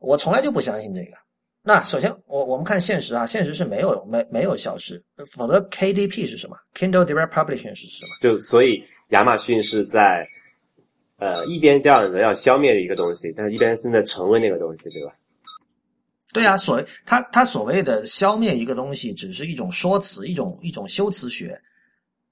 [0.00, 1.12] 我从来就不相信这个。
[1.62, 8.10] 那首先，我我们看现实啊，现实是没有没没有消失，否则 KDP 是什么？Kindle Direct Publishing 是什么？
[8.20, 10.20] 就所以亚马逊是在
[11.18, 15.14] 呃一边叫着要消灭一个东西，但是一边正在成为那个东西，对吧？
[16.32, 21.60] 对啊，所他他所谓的消灭一个东西，只是一种说辞，一种一种修辞学。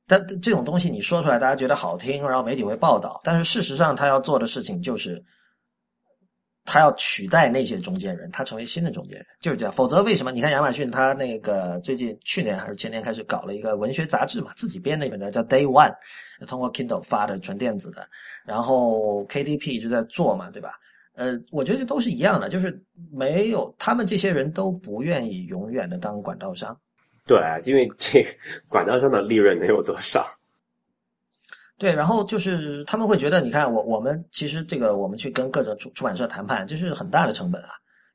[0.07, 3.21] 但这种东西你说出来，大家觉得好听，然后媒体会报道。
[3.23, 5.23] 但是事实上，他要做的事情就是，
[6.65, 9.73] 他要取代那些中间人，他成为新的中间人，就是这样。
[9.73, 15.95] 否则，为什么你看亚马逊，他那个最近去年还是前年开始搞了一个文学杂志嘛，自己编的一本叫 Day One，
[16.47, 18.09] 通过 Kindle 发的纯电子的。
[18.47, 20.71] 然后 KDP 一直在做嘛，对吧？
[21.19, 22.81] 呃，我觉得都是一样的，就是
[23.13, 26.79] 没有他们这些人都不愿意永远的当管道商。
[27.27, 28.29] 对，因为这个
[28.69, 30.25] 管道商的利润能有多少？
[31.77, 37.71] 对，然后就是他们会觉得，你看我我们其实这个我们去跟各种出出版社谈判，这是很大的成本啊，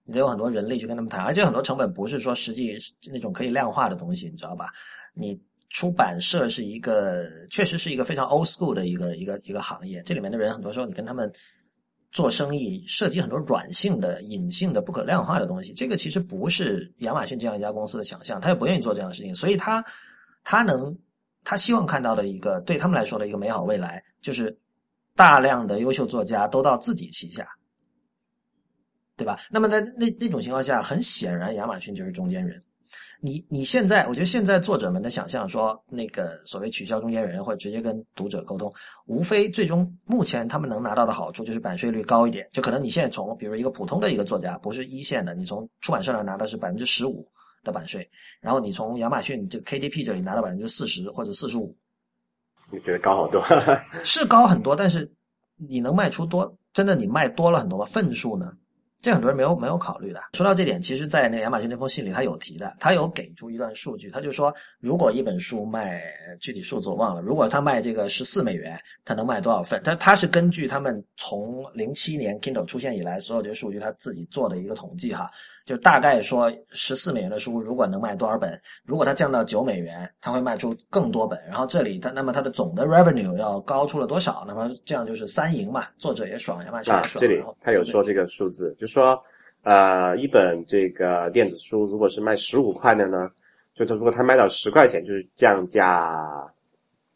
[0.06, 2.78] 你得有很多人力去跟他们谈，而且很多成本不是说实际
[3.12, 4.68] 那种可以量化的东西，你知道吧？
[5.14, 5.40] 你
[5.70, 11.32] 出版社是一个确实是一个非常 old school 的一个一个一个行业，这里面的人很多时候你跟他们
[12.14, 19.84] 做生意，涉及很多软性的、隐性的、不可量化的东西，这个其实不是亚马逊这样一家公司的想象，他也不愿意做这样的事情，所以他
[20.46, 20.98] 他能。
[21.46, 24.58] 他希望看到的一个对他们来说的一个美好未来，就是
[25.14, 27.46] 大量的优秀作家都到自己旗下，
[29.18, 29.38] 对吧？
[29.52, 32.64] 那么在那那种情况下，很显然亚马逊就是中间人。
[33.26, 38.70] 你你现在，我觉得现在作者们的想象说，那个所谓取消中间人或者直接跟读者沟通，
[39.06, 42.50] 无非最终目前他们能拿到的好处就是版税率高一点。
[42.52, 47.26] 就可能你现在从比如一个普通的一个作家，不是一线的，你从出版社那拿的是百分之十五。
[47.66, 48.06] 的版税，
[48.42, 51.74] 然后你从亚马逊这个 KDP 这里拿到百分之四十或者四十五，
[52.70, 53.42] 你觉得高好多？
[54.04, 55.10] 是高很多，但是
[55.56, 56.58] 你能卖出多？
[56.74, 57.86] 真的你卖多了很多吗？
[57.86, 58.52] 份数呢？
[59.04, 60.22] 这很多人没有没有考虑的。
[60.32, 66.02] 说到这点，其实，在那个亚马逊那封信里，他有提的，他有给出一段数据，他就说，如果一本书卖
[66.40, 69.82] 具体数字我忘了，如果他卖这个十四美元，他能卖多少份？
[69.84, 75.30] 他他是根据他们从零七年 Kindle 出现以来所有这些数据，他自己做的一个统计哈，
[75.66, 78.60] 就大概说十四美元的书如果能卖多少本？
[78.86, 81.40] 如果它降到九美元，它会卖出更多本。
[81.48, 84.44] 然后这里它那么它的总的 revenue 要高出了多少？
[84.46, 87.22] 那么这样就是三赢嘛，作者也爽，亚马逊也爽。
[87.22, 89.18] 这里他有说这个数字，就说，
[89.64, 93.30] 呃，一本这个电子书如果是卖十五块的呢，
[93.74, 96.46] 就他如果他卖到十块钱，就是降价，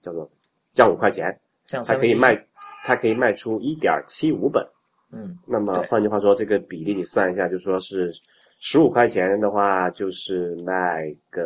[0.02, 0.30] 叫做
[0.74, 2.34] 降五块钱，它可以卖，
[2.86, 4.66] 它可以卖出一点七五本。
[5.12, 8.12] 嗯，那么换句话说，这个比例你算一下，就说是
[8.60, 11.42] 十五块钱的话，就是卖个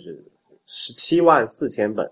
[0.00, 0.24] 是
[0.66, 2.10] 十七万四千本。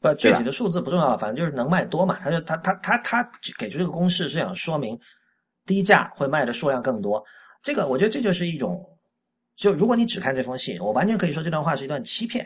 [0.00, 2.18] 不，具体的数字不重要，反正就是能卖多嘛。
[2.20, 4.98] 他就他他他他给出这个公式是想说明。
[5.64, 7.24] 低价会卖的数量更多，
[7.62, 8.84] 这个我觉得这就是一种，
[9.54, 12.44] 就如果你只看这封信，我完全可以说这段话是一段欺骗，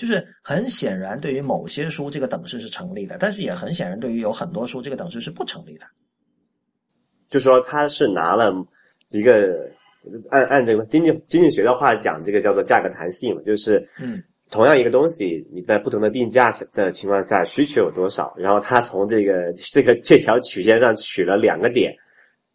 [0.00, 5.84] 就是很显然对于某些书这个等式是成立的，但是也很显然对于有很多书这个等式是不成立的。
[7.28, 8.50] 就说他是拿了
[9.10, 9.70] 一个
[10.30, 21.94] 按按这个经济经济学的话讲，这个叫做价格弹性嘛，就是嗯，同样一个东西，你在不同的定价的情况下需求有多少，然后他从这个这个这条曲线上取了两个点。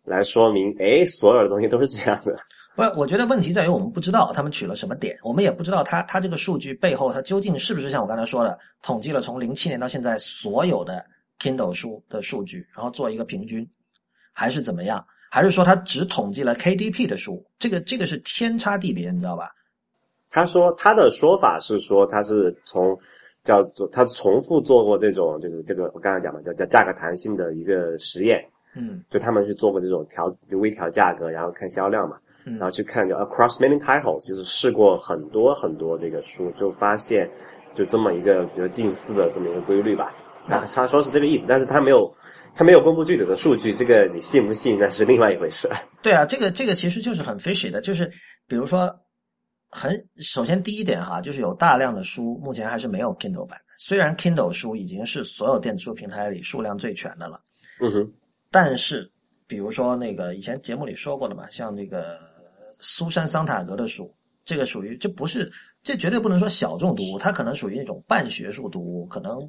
[0.08, 2.36] 来说明，哎，所有的东西都是这样的。
[2.76, 11.06] 不，我觉得问题在于我们不知道他们取了什么点，我们也不知道他他这个数据背后，他究竟是不是像我刚才说的，统计了从零七年到现在所有的
[11.40, 13.68] Kindle 书的数据，然后做一个平均，
[14.34, 15.06] 还是怎么样？
[15.32, 17.46] 还是说他只统计了 KDP 的书？
[17.58, 19.52] 这个这个是天差地别，你知道吧？
[20.30, 22.98] 他说他的说法是说他是从
[23.42, 28.44] 叫做他重复做过这种就是这个我刚才讲的叫叫价格弹性的一个实验。
[28.78, 37.30] 嗯，就他们去做过这种调，就微调价格，然后看销量嘛，然后去看就 across many titles，就是试过很多很多这个书，就发现
[37.74, 40.14] 就这么一个比如近似的这么一个规律吧。
[40.48, 42.14] 啊他说是这个意思，但是他没有
[42.54, 45.68] 他没有公布具体的数据，这个你信不信那是另外一回事。
[46.04, 48.12] 对啊，这个这个其实就是很 fishy 的，就是
[48.48, 48.96] 比如说
[49.70, 57.42] 很首先第一点哈，就是有大量的书目前还是没有 Kindle 版的，虽然 Kindle 书已经是所有电子书平台里数量最全的了。
[57.82, 58.14] 嗯哼。
[58.52, 59.12] 但是，
[59.48, 62.20] 比如说那个以前节目里说过的嘛，像那个
[62.80, 65.52] 苏珊桑塔格的书，这个属于这不是
[65.84, 69.40] 这绝对不能说小众读物，它可能属于那种半学术读物，可能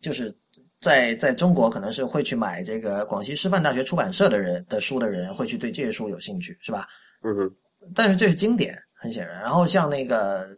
[0.00, 0.34] 就是
[0.80, 6.86] 在在中国可能是会去买这个广西师范大学出版社的人的书的人会去对这些书有兴趣，是吧？
[7.22, 7.54] 嗯哼。
[7.94, 9.40] 但是这是经典，很显然。
[9.40, 10.48] 然后像那个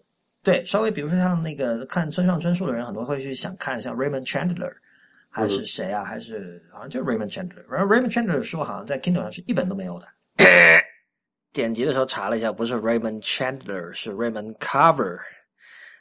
[0.42, 4.72] 对稍微比如说像那个看村上春树的人，很多会去想看像 Raymond Chandler。
[5.36, 6.04] 还是谁啊？
[6.04, 7.68] 还是好像就是 Raymond Chandler。
[7.68, 10.06] 然后 Raymond Chandler 的书好像在 Kindle 上是一本都没有的。
[11.54, 15.18] 剪辑的时候查了一下，不是 Raymond Chandler，是 Raymond Carver。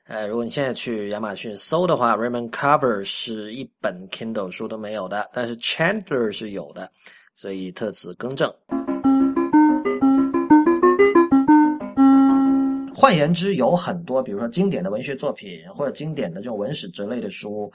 [0.08, 6.90] 呃，如果你现在去亚马逊搜的话，Raymond Carver 是一本 Kindle 书都没有的，但是 Chandler 是有的，
[7.36, 8.52] 所以特此更正。
[12.96, 17.72] 换言之，有很多，比如说经典的文学作品或者经典的这种文史哲类的书。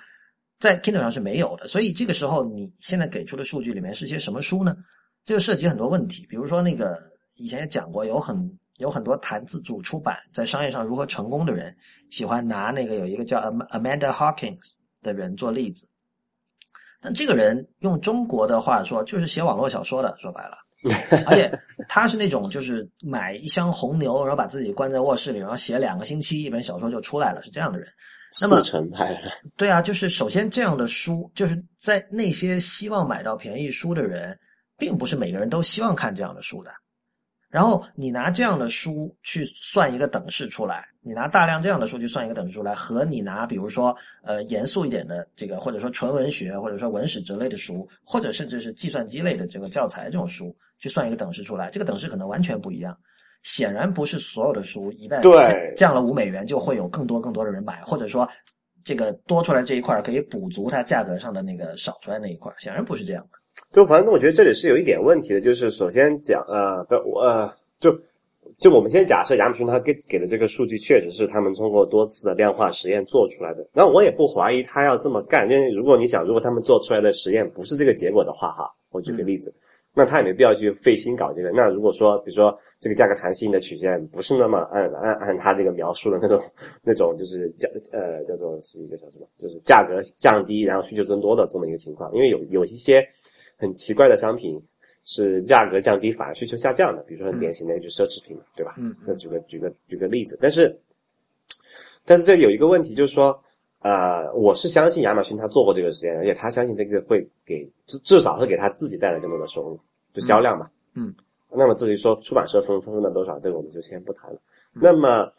[0.59, 4.77] 在 Kindle 上是没有的，所以这个时候你现在给出的数据里面是些什么书呢？
[5.25, 6.99] 这就涉及很多问题，比如说那个
[7.39, 11.75] 以前也讲过，有很有很多谈自主出版在商业上如何成功的人，
[12.11, 15.89] 喜欢拿那个有一个叫 Amanda Hawkins 的人做例子。
[17.01, 20.57] 但这个人用中国的话说，就是写网络小说的，说白了，
[21.27, 21.51] 而且
[21.89, 27.89] 他是那种就是买一箱红牛，然后把自己关在卧室里，然后写两个星期一本小说就出来了，是这样的人。
[28.43, 29.17] 那么速成派，
[29.57, 34.39] 对啊，就是首先这样的书，就是在那些希望买到便宜书的人，
[34.77, 36.71] 并不是每个人都希望看这样的书的。
[37.51, 52.95] 然后你拿这样的书去算一个等式出来，你拿大量这样的数据算一个等式出来，和你拿比如说呃严肃一点的这个，或者说纯文学，或者说文史哲类的书，或者甚至是计算机类的这个教材这种书，去算一个等式出来，这个等式可能完全不一样。
[53.43, 58.29] 显然不是所有的书一旦对降了五美元，就会有更多更多的人买，或者说
[58.85, 63.38] 这个多出来这一块可以补足它价格上的那个少出来那一块，显然不是这样的。
[63.73, 67.97] 就反正我觉得这里是有一点问题的，就是首先讲呃不我呃就
[68.59, 79.53] 就我们先假设亚马逊它给给的这个数据确实是他们通过多次的量化实验做出来的，那我也不怀疑他要这么干，因为如果你想，如果他们做出来的实验不是这个结果的话，哈，我举个例子。
[79.95, 81.51] 那他也没必要去费心搞这个。
[81.51, 86.41] 那如果说，比如说这个价格弹性的曲线不是那么按按按他这个描述的那种
[86.85, 92.15] 那种，就是价呃叫做是一个叫什么，就是价格降低然后需求增多的这么一个情况。
[92.15, 93.05] 因为有有一些
[93.59, 94.59] 很奇怪的商品
[95.05, 98.75] 是价格降低反而需求下降的，比如说很典型的就是奢侈品，对吧？
[98.79, 98.97] 嗯。
[99.07, 100.75] 那举个举个举个例子，但是
[102.07, 103.39] 但是这有一个问题就是说。
[103.81, 109.79] 呃，我是相信亚马逊他做过这个实验，而且他相信这个会给至至少是给他自己带来更多的收入，
[110.13, 110.69] 就销量嘛。
[110.95, 111.15] 嗯。
[111.53, 114.41] 那么至于说出版社分分了多少，这个我们就先不谈了。
[114.73, 115.33] 那么，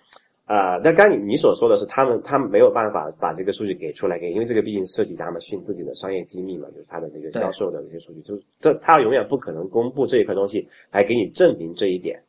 [0.49, 12.19] 呃，但刚你你所说的是，他们他们没有办法把这个数据给出来给，因为这个毕竟涉及亚马逊自己的商业机密嘛，就是他的那个销售的那些数据，就是这他永远不可能公布这一块东西来给你证明这一点。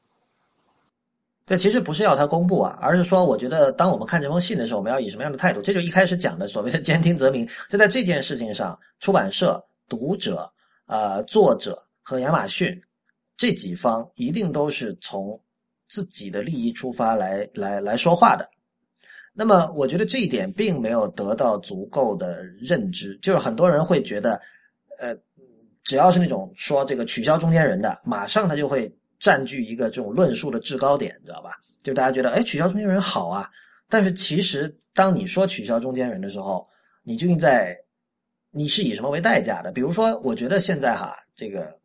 [1.46, 5.62] 这其实不是要他公布啊，而是说，我觉得当我们看这封信的时候，我们要以什么样的态度？
[5.62, 7.48] 这就一开始讲的所谓的兼听则明。
[7.70, 10.52] 就在这件事情上，出版社、读者、
[10.85, 12.78] 呃作者和亚马逊
[13.38, 15.40] 这几方一定都是从
[15.90, 18.48] 自己的利益出发来来来说话的。
[19.35, 24.40] 那么，我觉得这一点并没有得到足够的认知，就是很多人会觉得，
[24.98, 25.14] 呃，
[25.83, 28.90] 只要是那种说这个取消中间人的，马上他就会。
[29.20, 31.50] 占据一个这种论述的制高点，你知道吧？
[31.83, 33.50] 就大家觉得，哎，取消中间人好啊。
[33.87, 36.66] 但是其实，当你说取消中间人的时候，
[37.03, 37.76] 你究竟在
[38.50, 39.72] 你是以什么为代价的？
[39.72, 41.79] 比如说，我觉得现在哈，这个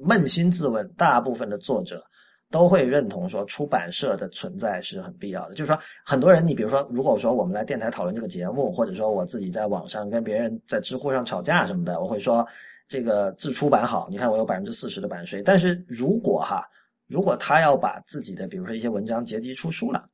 [0.00, 2.04] 扪心自问，大部分的作者
[2.52, 5.56] 都会认同说，出版社的存在是很必要的。
[5.56, 12.46] 就是说，很多人，你比如说，如果说我们来电台讨论这个节目，或者说我自己在网上跟别人在知乎上吵架什么的，我会说。
[12.88, 15.42] 这个自出版好，你看我有百分之四十的版税。
[15.42, 16.68] 但是如果哈，
[17.06, 20.06] 如果他要把自己的，比如说一些文章结集出书了，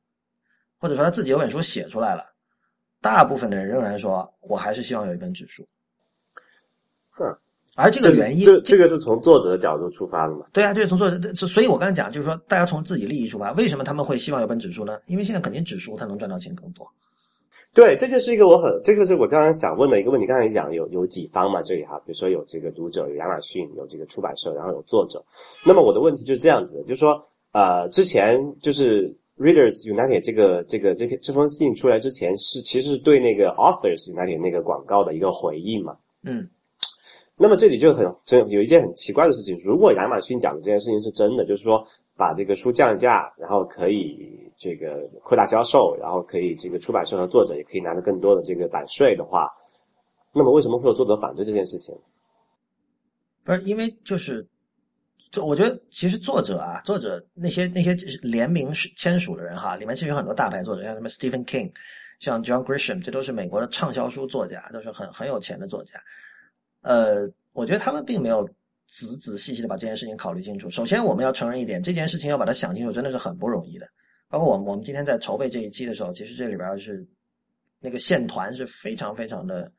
[0.77, 2.23] 或者说他自己有本书写出来了，
[3.01, 5.67] 大部分的人仍然说，我还是希望有一本纸书。
[7.09, 7.25] 哼，
[7.79, 10.45] 而这个原因，这这个是从作者的角度出发的嘛？
[10.51, 14.99] 对啊，就是从作者，所以我刚才讲，就是说大家从自己利益出发，为什么他们会希望有本指数呢？
[15.07, 16.85] 因为现在肯定指数才能赚到钱更多。
[17.71, 20.25] 对，这就是一个我很，这个是我刚刚想问的一个问题。
[20.25, 25.23] 刚才讲有有几方嘛，这里哈，比如说有这个读者，有亚马逊，有这个出版社，然后有作者。
[25.63, 35.95] 那么我的问题就是这样子的，就是说，呃，之前就是 Readers United 这个这个这篇这封信出来之前，是其实对那个 Authors United 那个广告的一个回应嘛。
[36.23, 36.49] 嗯。
[37.39, 41.83] 那么这里就很真有一件很奇怪的事情，如果亚马逊讲的这件事情是真的，就是说
[42.15, 44.47] 把这个书降价，然后可以。
[44.61, 49.47] 这个扩大销售，然后可以这个出版社和作者也可以拿到更多的这个版税的话，
[50.33, 51.95] 那么为什么会有作者反对这件事情？
[53.45, 54.45] 不是因为就是，
[55.31, 61.71] 就我觉得其实作者啊，作者那些那些联名签署的人哈，里面其实有很多大牌作者，像什么 Stephen King，
[62.19, 65.97] 像 John Grisham，这都是美国的畅销书作家，都是很很有钱的作家。
[66.81, 68.47] 呃，我觉得他们并没有
[68.87, 70.69] 仔仔细细的把这件事情考虑清楚。
[70.69, 73.87] 首先，我们要承认一点，这件事情要把它想清楚，真的是很不容易的。
[74.27, 77.05] 包括我们，我们今天在筹备这一期的时候，其实这里边是
[77.79, 79.71] 那个线团是非常非常的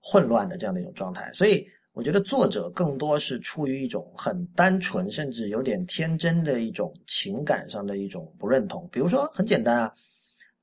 [0.00, 1.30] 混乱的这样的一种状态。
[1.32, 8.88] 所以，我觉得作者更多是出于一种很单纯，甚至有点天真的一种情感上的一种不认同。
[8.92, 9.92] 比如说，很简单啊，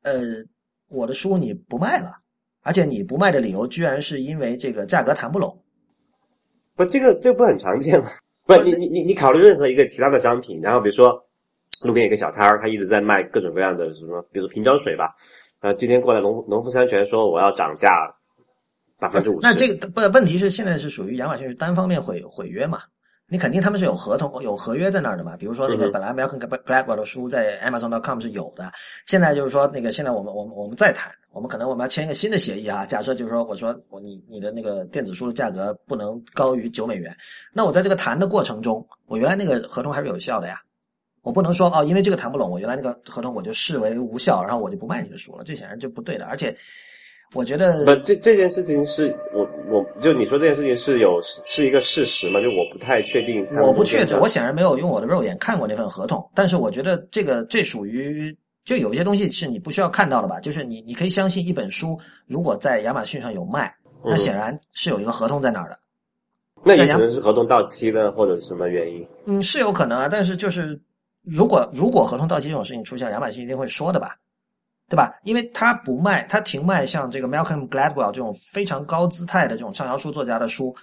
[0.04, 0.44] 呃，
[0.88, 2.21] 我的书你不卖了，
[2.62, 5.62] 而且你不卖的理由居然是因为这个价格谈不拢。
[6.76, 8.10] 不，这个这不很常见吗？
[8.46, 11.26] 不，你你你你考虑任何一个其他的商品，然后比如说。
[11.84, 15.16] 路边有个小摊儿，他一直在卖各种各样的什么，比如瓶装水吧。
[15.62, 17.90] 呃，今天过来农农夫山泉说我要涨价
[19.00, 19.48] 百分之五十。
[19.48, 22.82] 那这个不问题是现在是属于亚马逊是单方面毁毁约嘛？
[23.32, 25.38] 你肯定他们是有合同、有合约在那儿的嘛？
[25.38, 28.70] 比如说那个本来 Malcolm Gladwell 的书在 Amazon.com 是有的，
[29.06, 32.86] 现在就是说那个现在我们我们我们再谈，我们可能我们要签一个新的协议啊。
[32.86, 37.16] 假设就是说我说我你你的那个电子书的价格不能高于九美元，
[37.54, 40.62] 那我在这个谈的过程中，我原来那个合同还是有效的呀。
[41.22, 46.26] 我不能说哦，因为这个谈不拢，我原来那个合同我就视为无效，然后我就不卖你的书了，这显然就不对的。
[46.26, 46.54] 而且，
[47.34, 52.42] 我觉得不，这这件事情是我我就你说这件事情是有是一个事实嘛？
[52.42, 53.48] 就我不太确定。
[53.62, 60.40] 我不确定，我显然没有用我的肉眼看过那份合同，但是我觉得这个这属于就有一些东西是你不需要看到的吧？
[60.42, 63.74] 就是你你可以相信一本书如果在亚马逊上有卖，
[64.04, 65.80] 那显然是有一个合同在那儿的。
[66.64, 69.08] 那也可能是合同到期了，或者什么原因？
[69.26, 70.80] 嗯，是有可能啊，但是就是
[71.24, 74.18] 如果如果合同到期这种事情出现，亚马逊一定会说的吧？
[74.92, 75.18] 对吧？
[75.24, 80.76] 因为他不卖，他停卖像这个 Malcolm Gladwell 这种非常高姿态的这种畅销书作家的书，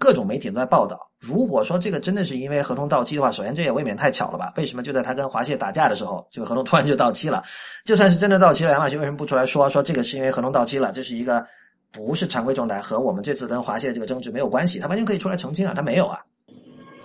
[0.00, 0.98] 各种媒体都在报道。
[1.20, 4.52] 如果说这个真的是因为合同到期的话，首先这也未免太巧了吧？
[4.56, 7.40] 为什么就在他跟华谢打架的时候，这个合同突然就到期了？
[7.84, 10.90] 就算是真的到期了，亚马逊为什么不出来说说这个是因为合同到期了？
[10.90, 11.46] 这是一个
[11.92, 16.18] 不是常规状态，和我们这次跟华谢这个争执没有关系，他完全可以出来澄清啊，他没有啊。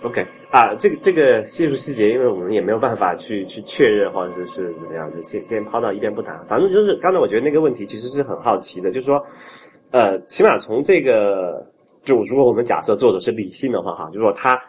[0.02, 6.44] OK 啊，这个这个技术细节，因为我们也没有办法去去确认或者是怎么样，就先先抛到一边不谈。
[6.46, 9.24] 反正就是刚才我觉得那个问题其实是很好奇的，就是说，
[9.92, 11.64] 呃，起码从这个，
[12.02, 14.60] 就如果我们假设作者是理性的话，哈，就是说他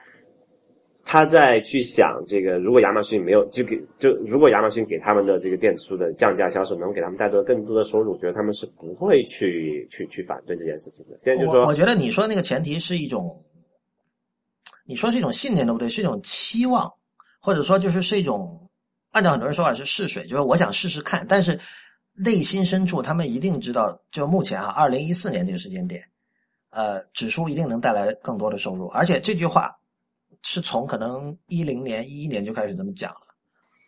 [1.04, 11.16] 他在去想这个，如果亚马逊没有就给就如果亚马逊给他们的这个电子书的降价销售能给他们带来更多的收入，我觉得他们是不会去去去反对这件事情的。
[11.18, 13.36] 现在就说，我我觉得你说那个前提是一种。
[14.86, 15.88] 你说是一种信念对不对？
[15.88, 16.92] 是一种期望，
[17.40, 18.70] 或者说就是是一种，
[19.12, 21.26] 按照很多人说法是试水，就是我想试试看。
[21.28, 21.58] 但是
[22.14, 26.04] 内心深处，他们一定知道，就目前啊，二零一四年这个时间点，
[26.72, 28.88] 呃，指数一定能带来更多的收入。
[28.88, 29.74] 而且这句话
[30.42, 33.36] 是从可能一零年、一一年就开始这么讲了。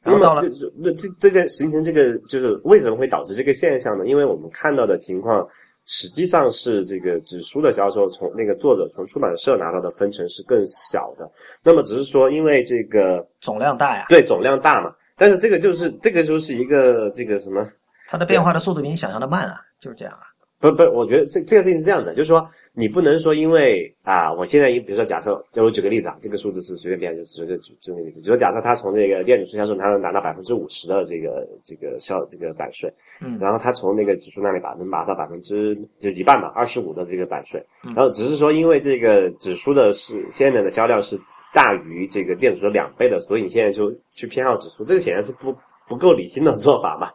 [0.02, 0.44] 然后到了
[0.78, 4.08] 那这这件形成这个就是为什么会导致这个现象呢？
[4.08, 5.46] 因为我们看到的情况。
[5.86, 11.30] 实际上是这个纸书的销售，从那个作者从出版社拿到的分成是更小的。
[11.64, 14.94] 那么只是说，因为这个总量大呀，对总量大嘛。
[15.16, 17.66] 但是这个就是这个就是一个这个什么，
[18.08, 20.28] 它的变化的速度比你想象的慢啊，就是这样啊。
[20.72, 32.92] 不不，我觉得这这个事情是这样子，就是说你不能说因为啊，我现在比如说假设，就我举个例子啊，这个数字是随便编，就随便举举个例子，就说假设他从这个电子书销售，他能拿到百分之五十的这个这个销这个版税，
[33.22, 37.64] 嗯，然后他从那个指数那里把能拿到百分之就一半吧，二十五的这个版税，
[37.96, 41.20] 然后只是说因为这个指数的是现在的销量是
[41.54, 45.56] 大于这个电子书两倍的，所以你现在就去偏好指数，这个显然是不
[45.88, 47.10] 不够理性的做法嘛。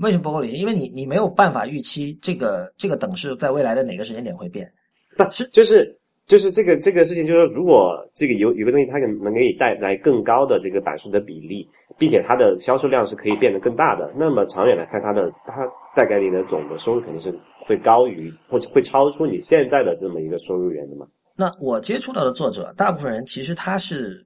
[0.00, 0.58] 为什么不够理性？
[0.58, 4.70] 因为你你没有办法预期这个这个等式在未来的哪个时间点会变。
[5.16, 11.68] 不是，就是就是这个这个事情，就是说，如果这个有有个东西，它能能给你带来更高的这个版数的比例，
[11.98, 21.06] 并且它的销售量是可以变得更大的，那么长远来看，它的它带给你的总的收入肯定是会高于或者会超出你现在的这么一个收入源的嘛。
[21.34, 24.24] 那我接触到的作者，大部分人其实他是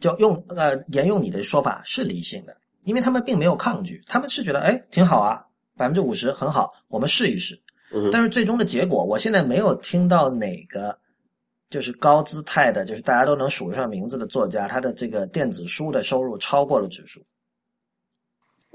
[0.00, 2.56] 就用呃沿用你的说法是理性的。
[2.84, 5.44] 因为他们并没有抗拒，他们是觉得哎挺好啊，
[5.76, 7.60] 百分之五十很好，我们试一试。
[7.92, 10.96] 嗯，但是最终的结果，我现在没有听到哪个
[11.68, 17.20] 就是高姿态的，就是大家都能数得上名字的作家，他的这个电子书的收入超过了指数。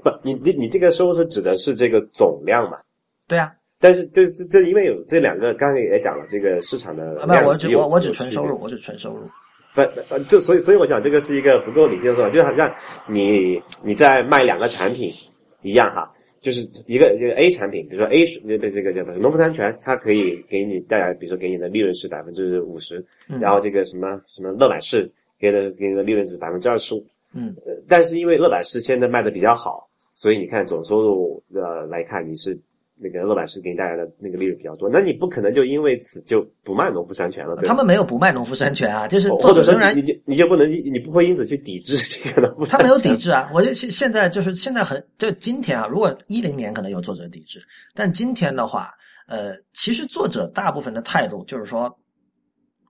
[0.02, 2.78] 不，你你你这个收入是指的是这个总量嘛？
[3.26, 9.28] 对啊，但是这这这因为有这两个，刚才也讲了，这个市场的不，我只我我只纯收入，我只纯收入。
[9.76, 12.74] 不，呃，就所以，所以我讲这个是一个不够理性的说法，就好像
[13.06, 15.12] 你你在卖两个产品
[15.60, 16.10] 一样哈，
[16.40, 23.04] 就是一个一个 A 产品，比如说 A 这个这个叫农夫山泉，它可以给你带来，比如说给你的利润是百分之五十，
[23.38, 27.54] 然后这个什么什么乐百氏给的给你的利润是百分之二十五，嗯，
[27.86, 32.58] 但是因为乐百氏现在卖的比较好，所以你看总收入呃来看，你是。
[32.98, 42.78] 那个乐百氏给你带来的那个利润比较多，那你不可能就因为此就不卖农夫山泉了，他们没有不卖农夫山泉啊，就是或者说仍然你就你就不能你不会因此去抵制这个农夫山泉。
[42.78, 47.60] 他没有抵制啊，我就现现在就是现在很就今天啊，如果一零年可能有作者抵制，
[47.94, 48.90] 但今天的话，
[49.28, 51.94] 呃，其实作者大部分的态度就是说，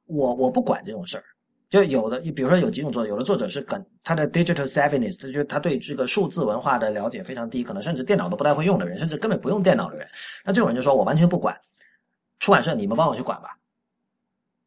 [0.06, 1.24] 我我不管这种事儿。
[1.68, 10.06] 就有的，比如说有几种作者，有的作者是跟他的 digital savviness，就是他对这个数字文化的了解非常低，可能甚至电脑都不太会用的人，甚至根本不用电脑的人，
[10.44, 11.58] 那这种人就说我完全不管，
[12.38, 13.58] 出版社你们帮我去管吧，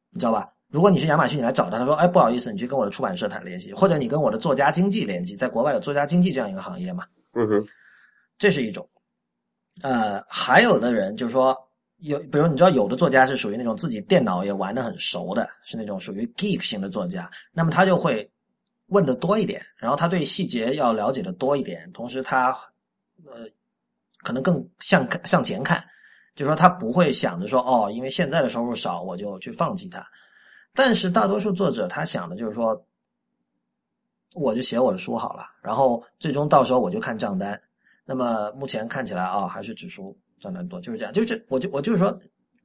[0.10, 0.52] 你知道吧？
[0.68, 7.68] 如果你是亚马逊，你来找他，他说，哎，不好意思，你去跟我的出版社谈联系，或者你跟我的作家经济联系，在国外有作家经济这样一个行业嘛，嗯哼，
[8.38, 8.88] 这是一种。
[9.82, 11.58] 呃，还有的人就是说，
[12.00, 18.30] 有，比如你知道，有的作家是属于那种自己电脑也玩的很熟的，是那种属于 geek 型的作家，那么他就会
[18.88, 22.52] 问的多一点，然后他对细节要了解的多一点，同时他
[23.26, 23.48] 呃
[24.24, 25.84] 可能更向向前看，
[26.36, 30.06] 就说他不会想着说哦，因为现在的收入少，我就去放弃它。
[30.74, 32.86] 但是大多数作者他想的就是说，
[34.36, 37.62] 我就写我的书好了，然后最终到时候我就看账单。
[38.06, 40.18] 那么目前看起来啊，还是指数。
[40.40, 42.18] 赚的多就是这样，就是我就我就是说，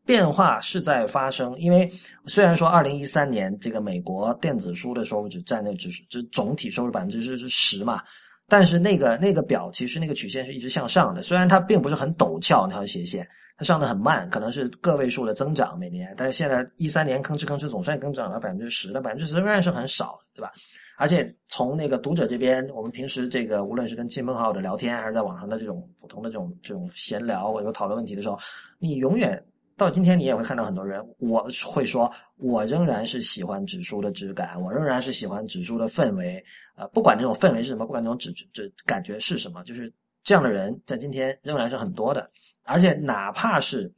[0.04, 1.58] 变化是在发生。
[1.58, 1.90] 因为
[2.26, 8.02] 虽然说二零一三年这个美国电子书的收入只占那只只总体收入百分之是十嘛，
[8.48, 13.26] 但是那个那个表其实那个曲线是一直向上的，虽然它并不是很陡峭那条斜线，
[13.56, 20.52] 它上的很慢，可能是个位数的增长每年，但是现在一三年吭哧吭哧总算增长了百分之十了，百分之十仍然是很少，对吧？
[20.96, 28.38] 而且从那个读者这边，我们平时这个无论是跟亲朋好友的聊天，还是在网上的这种普通的这种这种闲聊或者讨论问题的时候，
[28.78, 29.42] 你永远
[29.76, 36.42] 到今天你也会看到很多人，我会说，我仍然是喜欢纸书的质感，我仍然是喜欢纸书的氛围，
[36.76, 42.30] 呃，不管这种氛围是什么，不管这种纸纸感觉是什么，就是这样的人在今天仍然是很多的。
[42.62, 43.92] 而且哪怕是，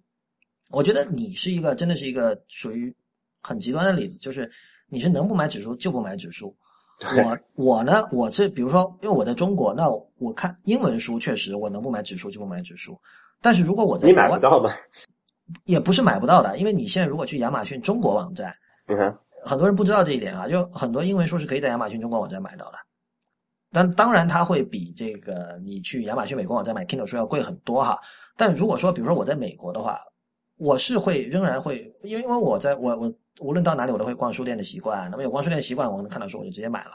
[0.72, 2.94] 我觉得你是一个真的是一个属于
[3.42, 4.50] 很极端的例子，就是
[4.88, 6.56] 你是能不买指数就不买指数。
[7.18, 12.98] 我我呢，我是比如说，因为我在中国，那我看英文书确实我能不买指数就不买指数。
[13.42, 14.70] 但是如果我在你买不到吗？
[15.64, 18.54] 也不是买不到的，因为你现在如果去亚马逊中国网站，
[18.88, 22.78] 嗯哼，很多人不知道这一点啊，就很多英文书是可以在亚马逊中国网站买到的。
[23.72, 27.98] 但当然，它会比这个你去亚马逊美国网站买 Kindle 书要贵很多哈。
[28.36, 30.00] 但如果说，比如说我在美国的话，
[30.56, 33.12] 我是会仍然会，因为因为我在我我。
[33.42, 35.10] 无论到哪里，我都会逛书店的习惯。
[35.10, 36.92] 那么有逛书店的习惯，我能看到书，我就直接买了。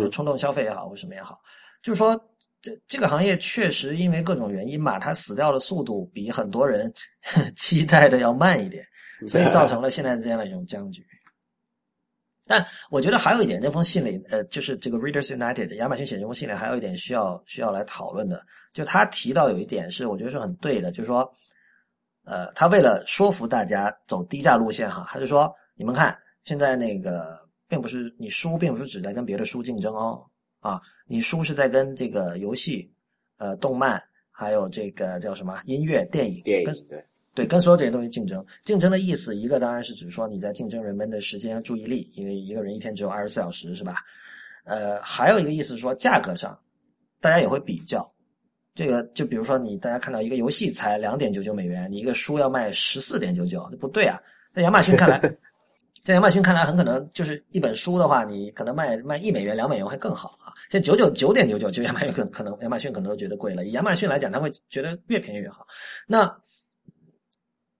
[0.00, 1.38] 就冲动消费也好，或什么也好，
[1.84, 2.18] 就是说，
[2.62, 6.90] 这这个行业确实因为各种原因嘛，它死掉的速度比很多人
[7.54, 8.82] 期待的要慢一点，
[9.28, 11.04] 所以造成了现在这样的一种僵局。
[12.46, 21.30] 但我觉得还有一点，那封信里，呃，就是这个 Readers United 亚马逊写这封信里，还有一点需要需要来讨论的，就他提到有一点是我觉得是很对的，就是说，
[22.24, 25.54] 呃，他为了说服大家走低价路线哈，他就说。
[25.76, 30.24] 你们看，现在那个并不是你书，并不是只在跟别的书竞争哦，
[30.64, 32.90] 啊，你书是在跟这个游戏、
[33.36, 37.04] 呃，动漫，还有这个叫什么音乐、电影，电影对
[37.34, 38.42] 对，跟所有这些东西竞争。
[38.62, 43.96] 竞争的意思，一个当然是指说你在竞争人们的时间和注意力，因为一个人一天只有二十四小时，是吧？
[44.64, 46.58] 呃，还有一个意思是说价格上，
[47.20, 48.10] 大家也会比较。
[48.74, 54.18] 这个就比如说你大家看到一个游戏才两点九九美元，你一个书要卖十四点九九，不对啊。
[54.54, 55.20] 在亚马逊看来。
[56.04, 60.52] 在亚马逊看来，很可能就是一本书的话，你可能卖卖一美元、两美元会更好啊。
[60.68, 63.64] 现在九九九点九九，就亚马逊可可能亚马逊可能都觉得贵了。
[63.64, 65.66] 以亚马逊来讲，他会觉得越便宜越好。
[66.06, 66.30] 那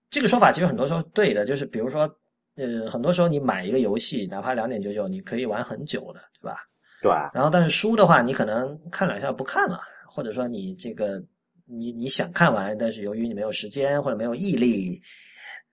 [0.09, 2.09] 这个说法其实很多时候对的，就是比如说，
[2.55, 6.67] 呃，很多时候你买一个游戏，哪怕两点九九，你可以玩很久的，对吧？
[7.03, 7.11] 对。
[7.31, 11.23] 然后，但是书的话，你可能看两下不看了，或者说你这个
[11.65, 14.99] 你你想看完，但是由于你没有时间或者没有毅力。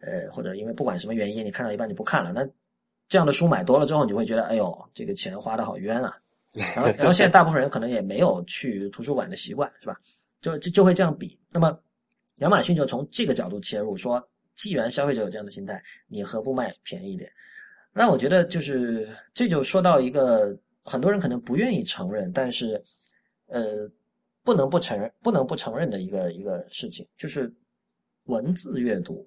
[0.03, 2.47] 呃，或者因为不管什么原因，你看到一半你不看了，那
[3.09, 6.15] 这样的书买多了之后，你会觉得，哎呦，这个钱花的好冤啊。
[6.77, 9.97] 然后，然后现在大部分人可能也没有去图书馆的习惯，是吧？
[10.43, 11.39] 就就就会这样比。
[11.51, 11.81] 那么，
[12.41, 14.23] 亚马逊就从这个角度切入，说，
[14.55, 17.31] 既然消费者有这样的心态，你何不卖便宜一点？
[17.91, 22.83] 那我觉得就是这就说到一个很多人可能不愿意承认，但是
[23.47, 23.89] 呃，
[24.43, 27.51] 不能不承认，不能不承认的一个一个事情，就是
[28.25, 29.27] 文字阅读。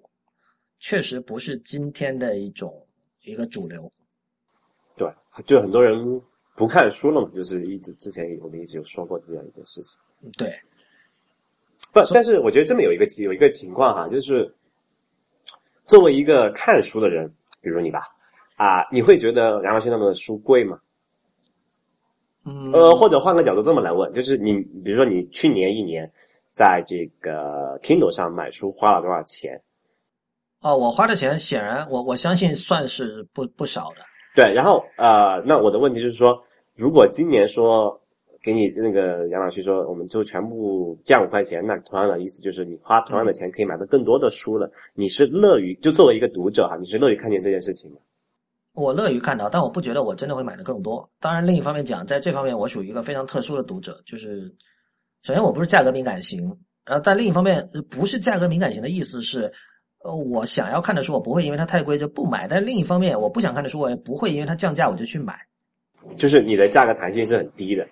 [0.88, 2.72] 确实不是今天的一种
[3.24, 3.92] 一个主流，
[4.96, 5.12] 对，
[5.44, 6.22] 就很多人
[6.56, 10.00] 不看书了嘛，就是一直之前我们一直有说过这样一件事情。
[10.38, 10.48] 对，
[11.92, 14.54] 不，但是我觉得这么有一个有一个情况哈，就是
[15.88, 17.28] 作为一个看书的人，
[17.62, 18.02] 比如你吧，
[18.56, 20.80] 啊，你会觉得亚马逊他们的书贵吗？
[22.44, 26.08] 嗯，呃，或者换个角度这么来问，就是你比如说你去年一年
[26.52, 29.60] 在这个 Kindle 上买书花了多少钱？
[30.66, 33.98] 哦，我花的钱显然，我我相信算是不不少的。
[34.36, 36.42] 对，然后呃，那我的问题就是说，
[36.74, 38.02] 如果今年说
[38.42, 44.68] 给你那个杨老师说，我们就全部降五块钱，那同样的意思就是你花同样的钱可以买到更多的书了。
[44.96, 47.98] 你是乐于就作为一个读者哈，你是乐于看见这件事情吗？
[48.74, 51.08] 我乐于看到，但我不觉得我真的会买的更多。
[51.20, 54.52] 当然，另一方面讲，在这方面我属于一个非常特殊的读者，就是
[55.22, 56.42] 首先我不是价格敏感型，
[56.84, 59.54] 然后但另一方面不是价格敏感型的意思是。
[60.06, 65.36] 呃，我想要看的书，我不会因为它太贵就不买；但另一方面，我不想看的书，我也不会因为它降价我就去买。
[66.16, 67.88] 就是你的价格弹性是很低的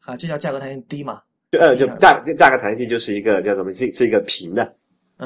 [0.00, 1.22] 啊，这叫价格弹性低吗？
[1.52, 3.72] 呃，就价价格弹性就是一个叫什么？
[3.72, 4.74] 是是一个平的。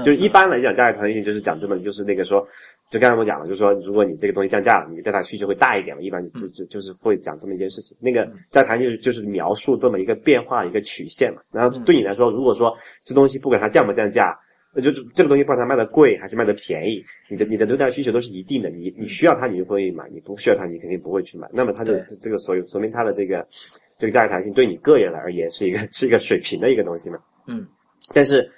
[0.04, 2.46] 就一般来讲，价格弹性就是讲这么，就是那个说，
[2.90, 7.96] 就刚才我讲了，就是说，如果你这个东西降价了，你对它需求会大一点嘛，一般就就就是会讲这么一件事情。
[7.98, 11.40] 那个价格弹性就是描述这么一个变化一个曲线嘛。
[11.50, 12.72] 然后对你来说，如果说
[13.02, 14.38] 这东西不管它降不降价，
[14.74, 18.70] 那就这个东西不管它卖的贵还是卖的便宜，你的你的流量需求都是一定的。
[18.70, 21.48] 你你需要它，你就会买；你不需要它，你肯定不会去买。
[21.52, 23.46] 那么它就这个所有说明它的这个
[23.98, 27.18] 这个价格弹性对你个人而言是一个 是一个水平的一个东西嘛。
[27.46, 27.66] 嗯，
[28.12, 28.50] 但是。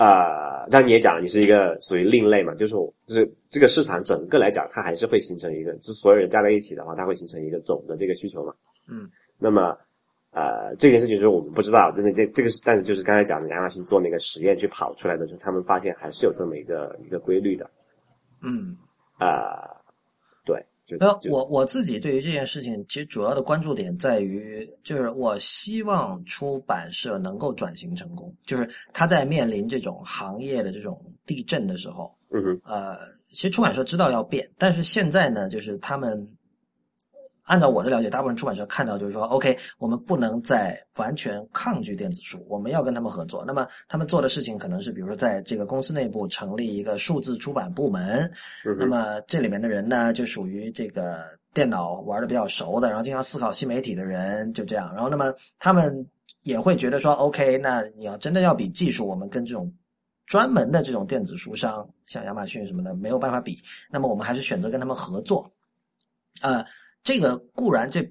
[0.00, 8.54] 啊，但你也讲了，你是一个属于另类嘛，就是就是这个市场整个来讲，它还是会形成一个，就所有人加在一起的话，它会形成一个总的这个需求嘛。
[8.86, 9.10] 嗯，
[9.40, 9.76] 那么
[10.38, 17.68] 呃，这件事情就是我们不知道，真的这这个是，但是就是刚才讲的亚马逊做那个实验去跑出来的时候，他们发现还是有这么一个一个规律的。
[18.42, 18.76] 嗯，
[19.18, 19.74] 啊。
[20.44, 20.64] 对
[20.98, 32.96] 那我我自己对于这件事情，其实主要的关注点在于，就是我希望出版社能够转型成功，就是他在面临这种行业的这种地震的时候，嗯哼，呃，
[33.32, 36.26] 其实出版社知道要变，但是现在呢，就是他们。
[37.48, 43.42] 按照我的了解，大部分出版社看到就是说，OK，我们不能再完全抗拒电子书，我们要跟他们合作。
[43.46, 48.30] 那么他们做的事情可能是，比如说在这个公司内部成立一个数字出版部门，
[48.78, 51.24] 那么这里面的人呢，就属于这个
[51.54, 54.92] 电脑玩的比较熟的，然后经常思考新媒体的人，就这样。
[54.92, 56.06] 然后那么他们
[56.42, 59.72] 也会觉得说，OK，那你要真的要比技术，我们跟这种
[60.26, 63.58] 专门的这种电子书商，像亚马逊什么的没有办法比，
[63.90, 65.50] 那么我们还是选择跟他们合作，
[66.42, 66.62] 呃。
[67.08, 68.06] 这个固然这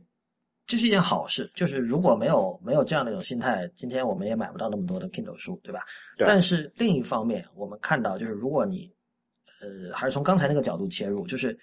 [0.66, 5.82] 这是一件好事，就是如果没有没有这样的一种心态，今天我们也买不到那么多的 Kindle 书，对吧？
[6.26, 8.92] 但是另一方面，我们看到就是如果你
[9.62, 11.56] 呃还是从刚才那个角度切入，就是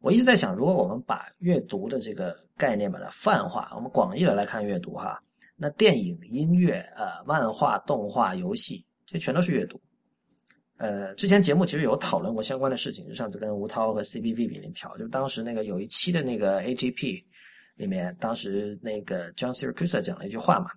[0.00, 5.22] 我一直在想，如果我们把阅读的这个概念把它泛化，我们广义的来看阅读哈，
[5.54, 9.80] 那电影、音乐、呃漫画、动画、游戏，这全都是阅读。
[10.82, 17.22] 呃，之前节目其实有讨论过相关的事情，就上次跟吴涛和 CBV 里面调，就当时那个有一期的那个 AGP
[17.76, 20.72] 里面，当时那个 John Siracusa 讲了一句话嘛，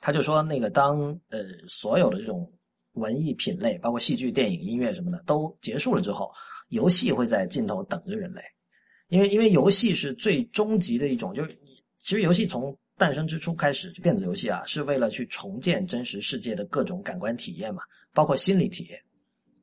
[0.00, 2.52] 他就说那个当呃所有的这种
[2.94, 6.32] 文艺品类，包括戏剧、电影、音乐什么的都结束了之后，
[6.70, 8.42] 游戏会在尽头等着人类，
[9.10, 11.56] 因为因为游戏是最终极的一种，就是
[11.98, 19.00] 其实游戏从诞生之初开始，电子游戏啊，是为了去重建真实世界的各种感官体验嘛，包括心理体验。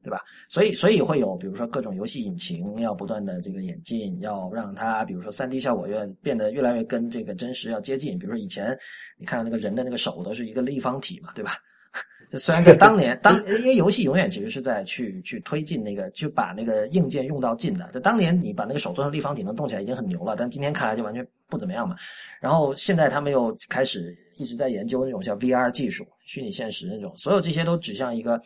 [0.07, 0.21] 对吧？
[0.47, 8.17] 所以，所以会有，比如说各种游戏引擎要不断的这个演进，要让它，比如说三 D 效果越变得越来越跟这个真实要接近。
[8.17, 8.77] 比如说以前
[9.17, 11.57] 你看到那个人的那个手都是一个立方体嘛，对吧？
[12.31, 17.89] 就虽然在当年，当因为游戏永远其实是在去去推进那个，就把那个硬件用到尽的。
[17.91, 21.97] 在当年你把那个手做成立方体能动起来已经很牛了，但今天看来就完全不怎么样嘛。
[22.39, 28.41] 然后现在他们又开始一直在研究那种像 VR 技术、虚拟现实那种，所有这些都指向一个。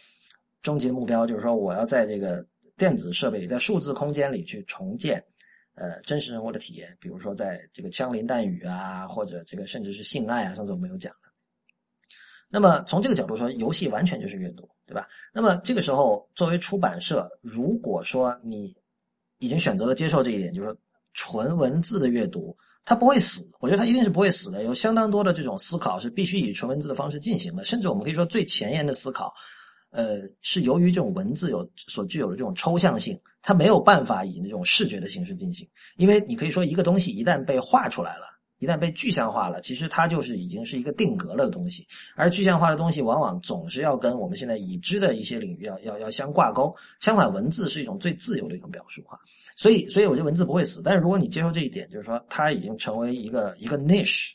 [0.62, 2.46] 终极目标就是说，我要在这个
[2.78, 5.24] 电子设备里，在数字空间里去重建，
[5.76, 6.96] 呃，真实生活的体验。
[7.00, 11.20] 比如说，在这个枪林弹雨啊，或者这个甚至是性爱啊，上次我们有讲的。
[12.48, 15.08] 那么从这个角度说，游戏完全就是阅读，对吧？
[15.34, 18.76] 那么这个时候，作为出版社，如果说你
[19.40, 20.76] 已经选择了接受这一点，就是
[21.14, 23.50] 纯文字的阅读，它不会死。
[23.60, 24.64] 我觉得它一定是不会死的。
[24.64, 29.34] 有相当多的这种思考是必须以纯文字的方式进行的，甚至我们可以说最前沿的思考。
[29.92, 35.68] 呃，是由于这种文字有所具有的这种抽象性，它没有办法以那种视觉的形式进行。
[35.98, 38.26] 因为你可以说，一个东西一旦被画出来了，
[38.60, 41.86] 一旦被具象化了，其实它就是已经是一个定格了的东西。
[42.16, 46.74] 而具象化的东西，往往总是要跟我们现在已知的一些领域要要要相挂钩。
[47.00, 49.20] 相反，文字是一种最自由的一种表述哈。
[49.58, 50.82] 所以，所以我觉得文字不会死。
[50.82, 54.32] 但是如果你接受这一点，就是说它已经成为一个一个 niche。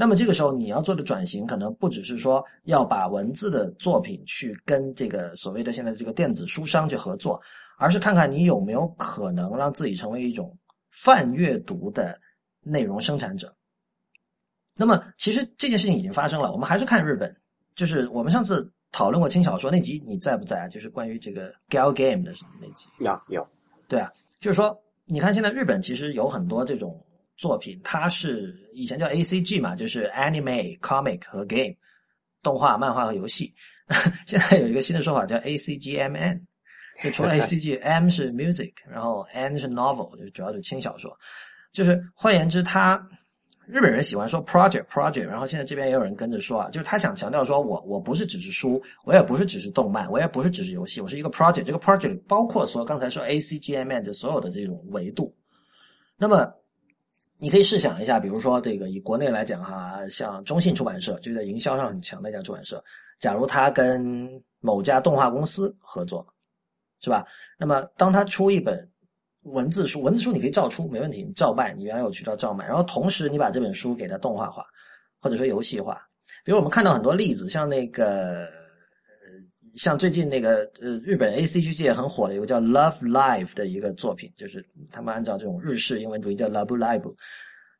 [0.00, 7.40] 那么这个时候，你要做的转型可能不只是说要把文字的作品去跟这个所谓的现在这个电子书商去合作，
[7.78, 10.56] 而是看看你有没有可能让自己成为一种
[10.92, 12.16] 泛阅读的
[12.62, 13.52] 内容生产者。
[14.76, 16.52] 那么，其实这件事情已经发生了。
[16.52, 17.36] 我们还是看日本，
[17.74, 20.68] 就是我们上次讨论过轻小说那集，你在不在啊？
[20.68, 22.86] 就是关于这个 gal game 的那集。
[23.00, 23.44] 有有。
[23.88, 27.04] 对啊，就是说，你看现在日本其实有很多这种。
[27.38, 31.74] 作品它是以前叫 A C G 嘛，就是 Anime、Comic 和 Game，
[32.42, 33.54] 动画、漫画和游戏。
[34.26, 36.46] 现在有一个新的说法叫 A C G M N，
[37.02, 41.16] 就除了 A C G，M 是 Music，然后 N 是 Novel，就主要是轻小说。
[41.72, 43.00] 就是换言之，他
[43.66, 51.62] 日本人喜欢说 Project Project，然后现在这边也有人跟着说啊，就是他想强调说我我不是只是书，我也不是只是动漫，我也不是只是游戏，我是一个 Project。
[51.62, 55.34] 这个 Project 包括说刚才说 A C G M N 的所有的这种维度。
[56.16, 56.52] 那么
[57.40, 62.82] 你可以试想一下，比如说这个以国内来讲哈，像中信出版社，就在营销上很强的一家出版社，
[63.20, 64.28] 假如他跟
[64.60, 66.26] 某家动画公司合作，
[67.00, 67.24] 是吧？
[67.56, 68.90] 那么当他出一本
[69.42, 74.64] 文字书，文字书你可以照出没问题，你照卖，你原来有渠道照卖，然后同时你把这本书给它动画化，
[75.20, 76.00] 或者说游戏化。
[76.44, 78.57] 比如我们看到很多例子，像那个。
[79.78, 87.00] 像最近那个呃，日本 A C G 界很火的一个叫《Love Live》的一个作品，就是他们按照这种日式英文读音叫《Love Live》，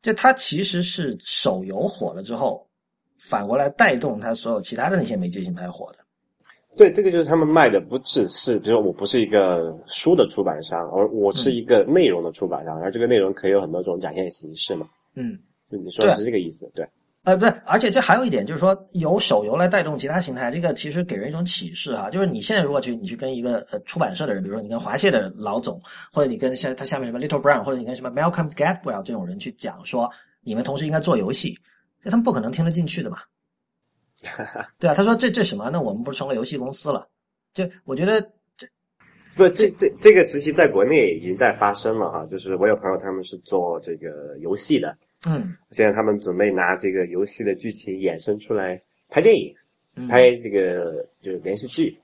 [0.01, 2.65] 就它其实是手游火了之后，
[3.19, 5.99] 反过来带动它所有其他的那些媒介形态火的。
[6.77, 14.89] 对，这个就是他们卖的不只是，比如说我不是一个书的出版商，而我是一个内容的出版商，而这个内容可以有很多种展现形式嘛。
[15.17, 15.37] 嗯，
[15.69, 16.89] 就你说的是这个意思，对。
[17.25, 22.09] 呃，不对，而且这还有一点，就是说由手游来带动其他形态，这个其实给人一种启示哈。
[22.09, 25.79] 就是你现在如果去你去跟一个呃出版社的人，比如说你跟华谢的老总，
[26.11, 30.11] 或者你跟像他下面什么 Little Brown，或者你跟什么 Malcolm Gladwell 这种人去讲说，
[30.41, 31.59] 你们同时应该做游戏，
[32.03, 33.19] 那他们不可能听得进去的嘛。
[34.79, 35.69] 对啊，他说这这什么？
[35.71, 37.07] 那我们不是成了游戏公司了？
[37.53, 38.23] 就我觉得
[38.57, 38.67] 这
[39.37, 42.25] 不这这这个时期在国内已经在发生了啊。
[42.27, 44.97] 就是我有朋友他们是做这个游戏的。
[45.27, 49.53] 嗯，现在他们准备拿这个游戏的剧情衍生出来拍电影，
[50.09, 51.99] 拍这个就是连续剧。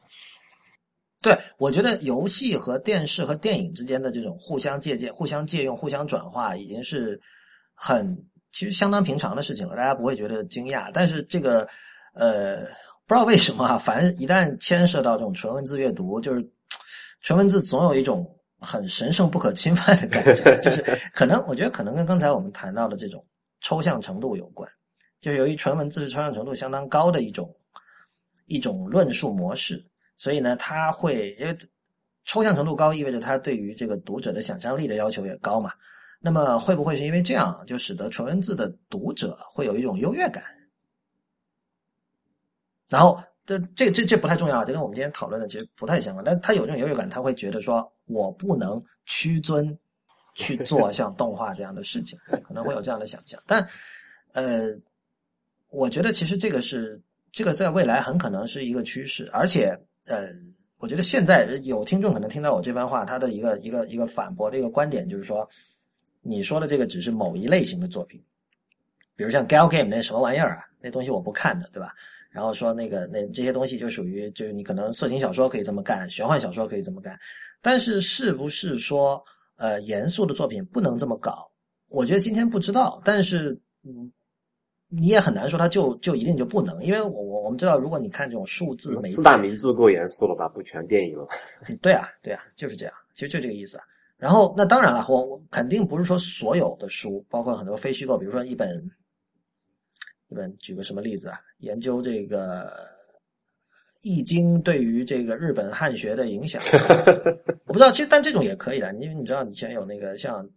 [1.22, 7.20] 对，我觉得游戏和电视和电影之间的这种互相借鉴、互相借用、互相转化，已经是
[7.72, 8.16] 很
[8.50, 10.90] 其实相当平常的事情了，大家不会觉得惊讶。
[10.92, 11.68] 但是这个
[12.14, 12.62] 呃，
[13.06, 16.44] 不知道为什么啊，反正一旦牵涉到这种纯文字阅读，就是
[17.20, 18.28] 纯文字总有一种。
[18.64, 23.24] 很神圣不可侵犯的感觉，就是可能我觉得可能跟刚才我们谈到的这种
[23.60, 24.68] 抽象程度有关，
[25.20, 27.54] 就是由于纯文字是抽象程度相当高的一种
[28.46, 29.84] 一种论述模式，
[30.16, 31.56] 所以呢，它会因为
[32.24, 35.72] 抽象程度高，意味着它对于这个读者的想象力的要求也高嘛。
[36.20, 40.42] 那么会不会是因为这样，就使得纯文字的读者会有一种优越感？
[42.88, 43.22] 然后。
[43.46, 46.24] 这这这这不太重要，这跟我们今天讨论的其实不太相关。
[46.24, 49.76] 但他有这种优越感，他会觉得说我不能屈尊
[50.34, 53.40] 去 做像动画这样的事情，可能会有这样的想象。
[53.46, 53.66] 但
[54.32, 54.74] 呃，
[55.68, 57.00] 我觉得其实这个是
[57.32, 60.28] 这个在未来很可能是一个趋势，而且呃，
[60.78, 65.46] 我觉得现在有听众可能听到我这番话，他的一个一个一个反驳的一个观点就是说，
[66.22, 68.22] 你说的这个只是某一类型的作品，
[69.16, 71.94] 比如像 Gal Game 那什么玩意儿啊，那东西我不看的，对吧？
[72.34, 77.16] 然后说那个那这些东西就属于就是你可能色情小说可以这么干，玄幻小说可以这么干，
[77.62, 79.22] 但是是不是说
[79.54, 81.48] 呃严肃的作品不能这么搞？
[81.88, 84.10] 我觉得今天不知道，但是嗯，
[84.88, 90.48] 你也很难说它就就一定就不能，因为我我我们知道，如果你看这种数字四大名著够严肃了吧？
[90.48, 91.28] 不全电影了？
[91.80, 93.80] 对啊对啊，就是这样，其实就这个意思。
[94.16, 98.90] 然后那当然了，我我肯定不是说所有的书，包括很多非虚构，比如说一本。
[100.28, 101.38] 一本举个什么例子啊？
[101.58, 102.66] 研究这个
[104.02, 106.62] 《易经》对于这个日本汉学的影响，
[107.66, 107.90] 我不知道。
[107.90, 110.48] 其实，但这种也可以的，因为你知道以前有那个像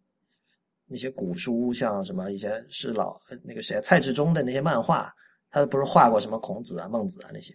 [0.86, 5.14] 那些古书，像什么以前是老那个谁蔡志忠的那些漫画，
[5.50, 7.54] 他不是画过什么孔子啊、孟子啊那些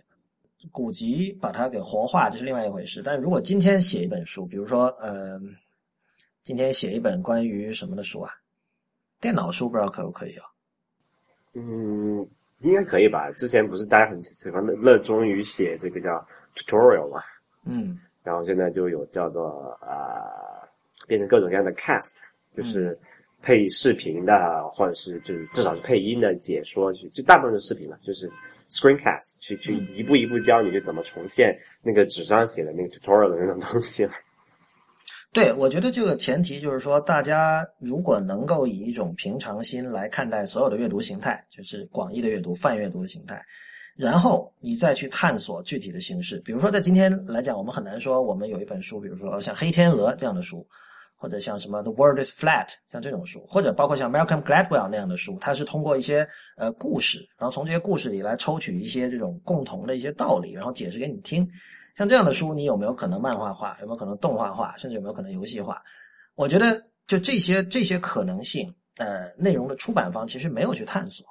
[0.70, 3.02] 古籍，把它给活化，这是另外一回事。
[3.02, 5.40] 但如果今天写一本书，比如说呃，
[6.42, 8.30] 今天写一本关于什么的书啊？
[9.20, 10.44] 电脑书不知道可不可以啊？
[11.54, 12.26] 嗯，
[12.60, 13.30] 应该可以吧？
[13.32, 17.20] 之前不是大家很喜欢热热衷于写这个叫 tutorial 嘛？
[17.64, 20.66] 嗯，然后现在就有叫做啊，
[21.06, 22.18] 变成各种各样的 cast，
[22.52, 22.98] 就是
[23.42, 28.30] 配视频的，或者是就是至少是配音的解说，去就大部分是视频了，就是
[28.70, 34.12] screencast，去去一步一步教你去怎么重现那个纸上写的那个 tutorial 的那种东西了。
[35.32, 43.42] 对，我觉得这个前提就是说，大家如果能够以一种平常心来看待所有的阅读形态，就是广义的阅读、泛阅读的形态，
[43.96, 46.38] 然后你再去探索具体的形式。
[46.44, 50.66] 比如说，在今天来讲，我们很难说我们有一本书，比如说像《黑天鹅》这样的书，
[51.16, 56.28] 或者像什么《The World Is Flat》像这种书，或者包括像 Malcolm Gladwell 那样的书，它是通过一些
[56.58, 61.48] 呃故事，然后从这些故事里来抽取一些这种共同的一些道理，然后解释给你听。
[61.94, 63.76] 像这样的书，你有没有可能漫画化？
[63.80, 64.74] 有没有可能动画化？
[64.76, 65.82] 甚至有没有可能游戏化？
[66.34, 71.26] 我觉得，就这些这些可能性，呃，内容的出版方其实没有去探索，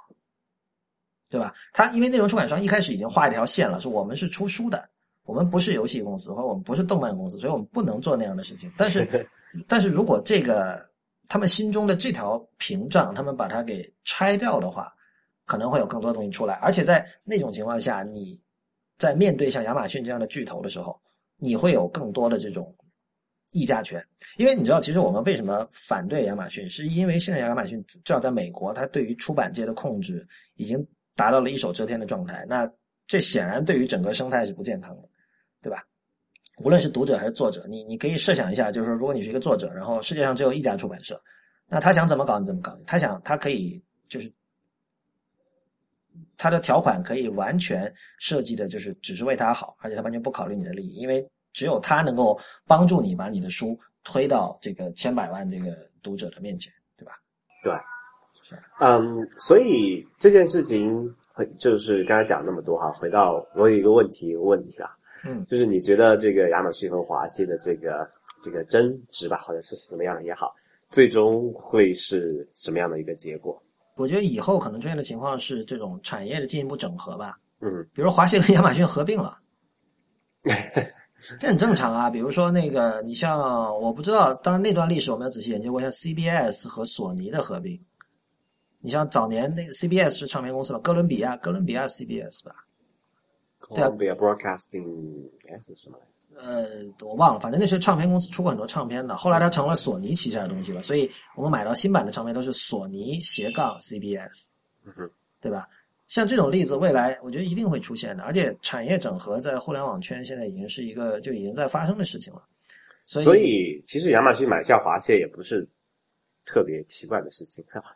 [1.30, 1.52] 对吧？
[1.74, 4.88] 他因为内容出版商一开始已经画一条线了，说我们是出书的，
[5.24, 8.72] 我们不是游戏公司，或者我们不是动漫公司，所以我们不能做那样的事情。
[8.78, 9.28] 但是，
[9.68, 10.88] 但是如果这个
[11.28, 14.94] 他们心中的这条屏障，他们把它给拆掉的话，
[15.46, 16.54] 可能会有更多东西出来。
[16.56, 18.40] 而且在那种情况下，你。
[19.02, 20.96] 在面对像亚马逊这样的巨头的时候，
[21.38, 22.72] 你会有更多的这种
[23.52, 24.00] 议价权。
[24.38, 30.24] 因为你知道，其实我们为什么反对亚马逊，是因为现在亚马逊至少在美国，它对于出版界的控制
[30.54, 32.46] 已经达到了一手遮天的状态。
[32.48, 32.72] 那
[33.08, 35.10] 这显然对于整个生态是不健康的，
[35.64, 35.84] 对吧？
[36.60, 41.20] 无论是读者还是作者，你你可以设想一下，就是说，如果你是一个作者，然后世界上只有一家出版社，
[41.68, 44.32] 那他想怎么搞你怎么搞，他想他可以就是
[46.42, 51.24] 他的条款可以完全设计的就是只是为他好，而且他完全不考虑你的利益，因为
[51.54, 52.36] 只有他能够
[52.66, 57.12] 帮助你把你的书推到这个千百万这个读者的面前，对吧？
[57.64, 57.72] 对，
[58.80, 61.16] 嗯，所以这件事情
[61.60, 64.90] 就是刚才讲那么多哈，回到我有一个问题，一个问题啊。
[65.24, 68.10] 嗯，就是你觉得这个亚马逊和华西的这个
[68.44, 70.52] 这个争执吧，或者是怎么样也好，
[70.90, 73.62] 最终会是什么样的一个结果？
[74.02, 77.40] 我觉得以后可能出现的情况是这种产业的进一步整合吧。
[77.60, 79.38] 嗯，比如华西和亚马逊合并了，
[81.40, 82.10] 这很正常啊。
[82.10, 83.40] 比如说那个，你像
[83.80, 87.80] 我不知道，当然那段历史我们要仔细研究过，像 CBS 和索尼的合并。
[88.80, 92.56] 你像早年那个 CBS 是唱片公司吧，哥伦比亚，哥伦比亚 CBS 吧。
[93.60, 96.00] Columbia Broadcasting S 什么
[96.44, 96.68] 呃，
[97.02, 99.16] 我忘了，反正那些唱片公司出过很多唱片的。
[99.16, 104.48] 后来它成了索尼旗下的东西了，所以我们买到新版的唱片都是索尼斜杠 CBS，
[105.40, 105.68] 对吧？
[106.08, 108.24] 像这种例子，未来我觉得一定会出现的。
[108.24, 112.44] 而且产业整合在互联网圈现在已经是一个就已经在发生的事情了。
[113.06, 115.68] 所以，所以其实亚马逊买下华谢也不是
[116.44, 117.96] 特别奇怪的事情，是吧？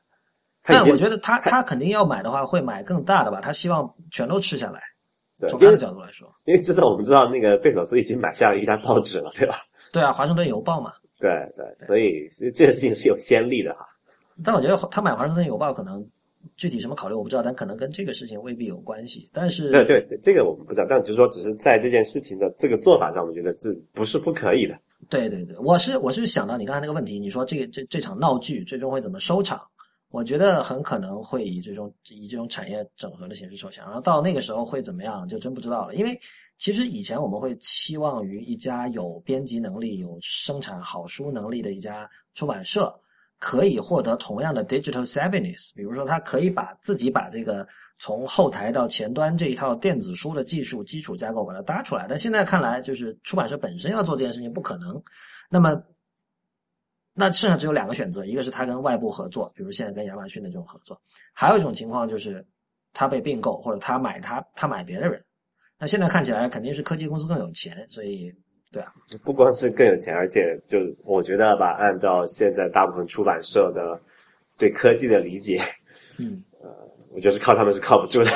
[0.64, 3.42] 但我觉得他他肯定要买的话，会买更大的吧？
[3.42, 4.82] 他希望全都吃下来。
[5.40, 9.58] 对，从他的角度来说，因为至少我们知道那个贝索斯已经买下了一单报纸了，对吧？
[9.92, 10.94] 对啊，《华盛顿邮报》嘛。
[11.20, 13.88] 对对，所以这个事情是有先例的哈。
[14.44, 16.06] 但我觉得他买《华盛顿邮报》可能
[16.58, 19.30] 具体什么考虑我不知道，但可能跟这个事情未必有关系。
[19.34, 24.78] 但是，对对对，这个我们不知道，但就是说，只是在这件事情的这个做法上，我们觉得这不是不可以的。
[25.10, 29.62] 对对对，我是我是想到你刚才那个问题，你说这个这这场闹剧最终会怎么收场？
[30.16, 35.94] 我觉得很可能会以这种以这种产业整合的形式收场，然后到那个时候会怎么样，就真不知道了。
[35.94, 36.18] 因为
[36.58, 42.98] 其实以前我们会期望于一家有编辑能力、有生产好书能力的一家出版社，
[43.40, 47.68] 可以获得同样的 digital savviness，比如说他可以把自己把这个
[48.00, 52.06] 从后台到前端这一套电子书的技术基础架构把它搭出来。
[52.08, 55.04] 但现在看来，就是出版社本身要做这件事情不可能。
[55.50, 55.76] 那么。
[57.18, 60.94] 那剩下只有两个选择，一个是他跟外部合作，比如现在跟亚马逊的这种合作；
[61.32, 62.46] 还有一种情况就是
[62.92, 65.18] 他被并购，或者他买他他买别的人。
[65.80, 68.30] 那现在看起来肯定是科技公司更有钱，所以
[68.70, 68.94] 对啊，
[69.24, 73.98] 不光是更有钱，而且就我觉得吧，按照现在大部分出版社的
[74.58, 75.62] 对科技的理解，
[76.18, 76.70] 嗯，呃，
[77.12, 78.30] 我觉得是靠他们是靠不住的。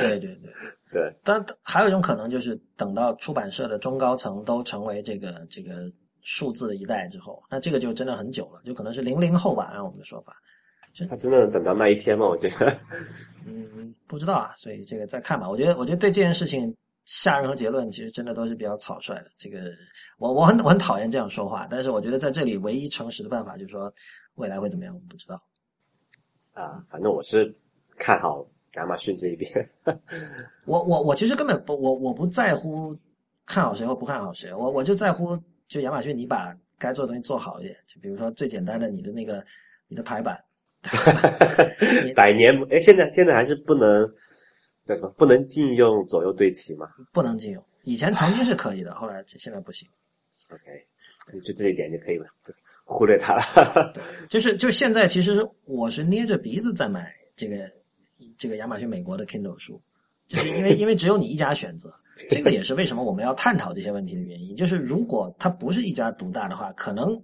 [0.00, 0.50] 对对对
[0.92, 1.14] 对。
[1.22, 5.88] 但还有一种可能就是等到出版社的中高层都成为这个这个。
[6.22, 10.36] 数字一代之后，那这个就真的很久了，就可能是零零后吧，按我们的说法。
[11.08, 12.26] 他真的能等到那一天吗？
[12.26, 12.76] 我觉得，
[13.46, 15.48] 嗯，不知道啊，所以这个再看吧。
[15.48, 19.26] 我觉得，我觉得对这件事情下任何结论，其实真的都是比较草率的。
[19.38, 19.60] 这个，
[20.18, 23.90] 我我很我很讨厌这样说话，但是我觉得在这里唯一诚实的办法就是说，
[24.34, 25.40] 未来会怎么样，我们不知道。
[26.54, 27.54] 啊，反正我是
[27.96, 28.44] 看好
[28.74, 29.48] 亚马逊这一边。
[30.64, 32.98] 我我我其实根本不我我不在乎
[33.46, 35.40] 看好谁或不看好谁，我我就在乎。
[35.70, 39.44] 就亚马逊，你把该做的东西做好一点，就比如说最简单的，你的那个
[39.86, 40.36] 你的排版，
[42.16, 44.04] 百年哎，现在现在还是不能
[44.84, 45.08] 叫什么？
[45.16, 46.88] 不能禁用左右对齐吗？
[47.12, 49.88] 不能禁用，以前曾经是可以的，后来现在不行。
[50.50, 52.26] OK，就这一点就可以了，
[52.82, 53.94] 忽略它了。
[54.28, 57.70] 就是就现在，其实我是捏着鼻子在买这个
[58.36, 59.80] 这个亚马逊美国的 Kindle 书，
[60.26, 61.94] 就是因为因为只有你一家选择。
[62.28, 64.54] 这个也是为什么我们要探讨这些问题的原因。
[64.54, 67.22] 就是如果它不是一家独大的话，可能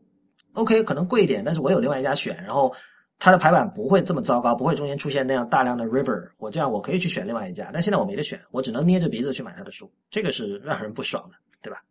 [0.55, 2.75] OK，可能贵一点，但是我有另外一家选，然后
[3.19, 7.71] 它的排版不会这么糟糕，不会中间出现那样大量的 river，我这样我可以去选另外一家。
[7.73, 11.83] 但现在我没得选，我只能捏着鼻子去买他的书，这个是让人不爽的，对吧？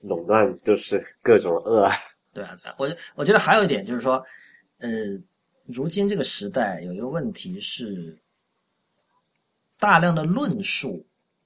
[0.00, 1.90] 垄断就是各种恶。
[2.32, 4.24] 对啊，对啊，我我觉得还有一点就是说，
[4.78, 4.88] 呃，
[5.66, 8.18] 如今这个时代有一个问题是，
[9.78, 11.04] 大量的论述。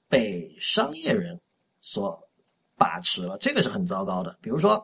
[0.09, 1.39] 被商业人
[1.81, 2.19] 所
[2.77, 4.35] 把持了，这个是很糟糕的。
[4.41, 4.83] 比如说，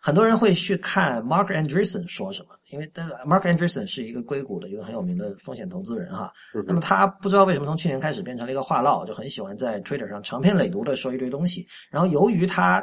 [0.00, 2.86] 很多人会去看 Mark Andreessen 说什么，因为
[3.26, 6.32] Mark Andreessen 是一个硅谷的一个很有名的风险投资人哈。
[6.66, 11.66] 那么他不知道为什么从去年开始变成了一个话唠，就很喜欢在 Twitter 上长篇累牍的说一堆东西。
[11.90, 12.82] 然后由于他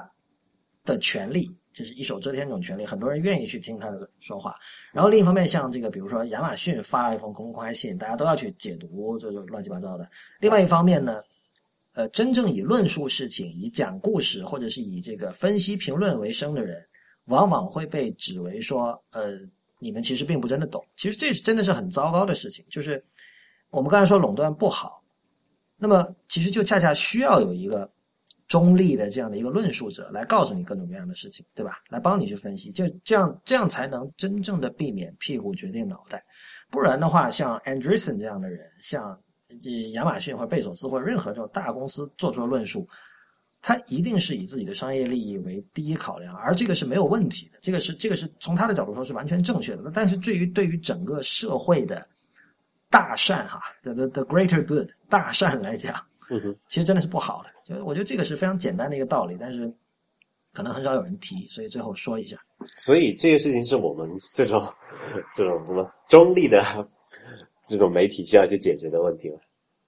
[0.85, 4.55] 的权利，就是一手遮天这种权利，很多人愿意去听他的说话。
[4.93, 10.09] 然后另一方面，像这个比如说亚马逊发了一封公开信，大家都要去解读，就是乱七八糟的。
[10.39, 11.21] 另外一方面呢？
[11.99, 16.81] 呃，真正以论述事情、以讲故事或者是以这个分析评论为生的人，
[17.25, 19.37] 往往会被指为说，呃，
[19.79, 20.81] 你们其实并不真的懂。
[20.95, 22.63] 其实这是真的是很糟糕的事情。
[22.69, 23.03] 就是
[23.69, 25.03] 我们刚才说垄断不好，
[25.75, 27.91] 那么其实就恰恰需要有一个
[28.47, 31.83] 中立的这样的一个论述者来告诉你各种各样的事情，对吧？
[31.89, 36.23] 来帮你去分析，就这样这样才能真正的避免屁股决定脑袋。
[36.69, 39.21] 不然的话，像 Andreessen 这样的人，像
[39.57, 42.87] 这亚马逊或者贝索斯或者任何这种大公司做出的论述，
[43.61, 49.91] 他一定是以自己的商业利益为第一考量，而这个是没有问题的，这个是这个是从他的角度说是完全正确的。
[49.93, 52.07] 但是对于对于整个社会的
[52.89, 55.93] 大善哈，the the the greater good 大善来讲，
[56.67, 57.49] 其实真的是不好的。
[57.65, 59.71] 就我觉得这个是非常简单的一个道理，但是
[60.53, 62.37] 可能很少有人提，所以最后说一下。
[62.77, 64.61] 所以这个事情是我们这种
[65.35, 66.61] 这种什么中立的。
[67.69, 69.39] 这种媒体需要去解决的问题了。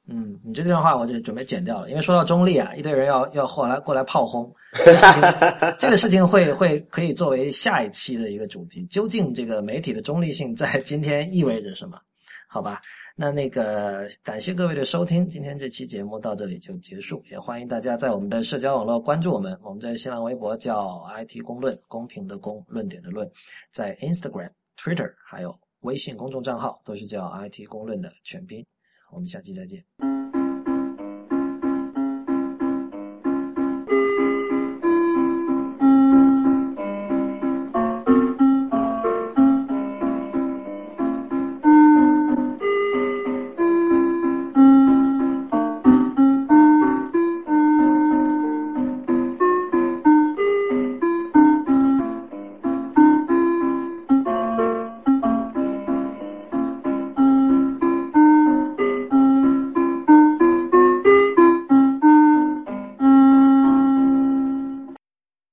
[0.08, 5.22] 嗯，你这段话我就准备剪掉了，因为说到中立啊，一堆人要要后来过来炮轰这个事情，
[5.80, 8.86] 这个事情会会可以作为下一期的一个主题。
[8.86, 12.00] 究竟这个媒体的中立性在今天意味着什么？
[12.48, 12.82] 好吧，
[13.16, 19.58] 那那个感谢各位的收听，今天这期节目到这里就结束，也欢迎大家在我们的社交网络关注我们。
[19.64, 23.30] 我们在新浪微博叫 IT 公论，公平的公，论点的论，
[23.70, 25.58] 在 Instagram、Twitter 还有。
[25.82, 28.66] 微信公众账号都是叫 IT 公论的全拼，
[29.12, 29.84] 我们下期再见。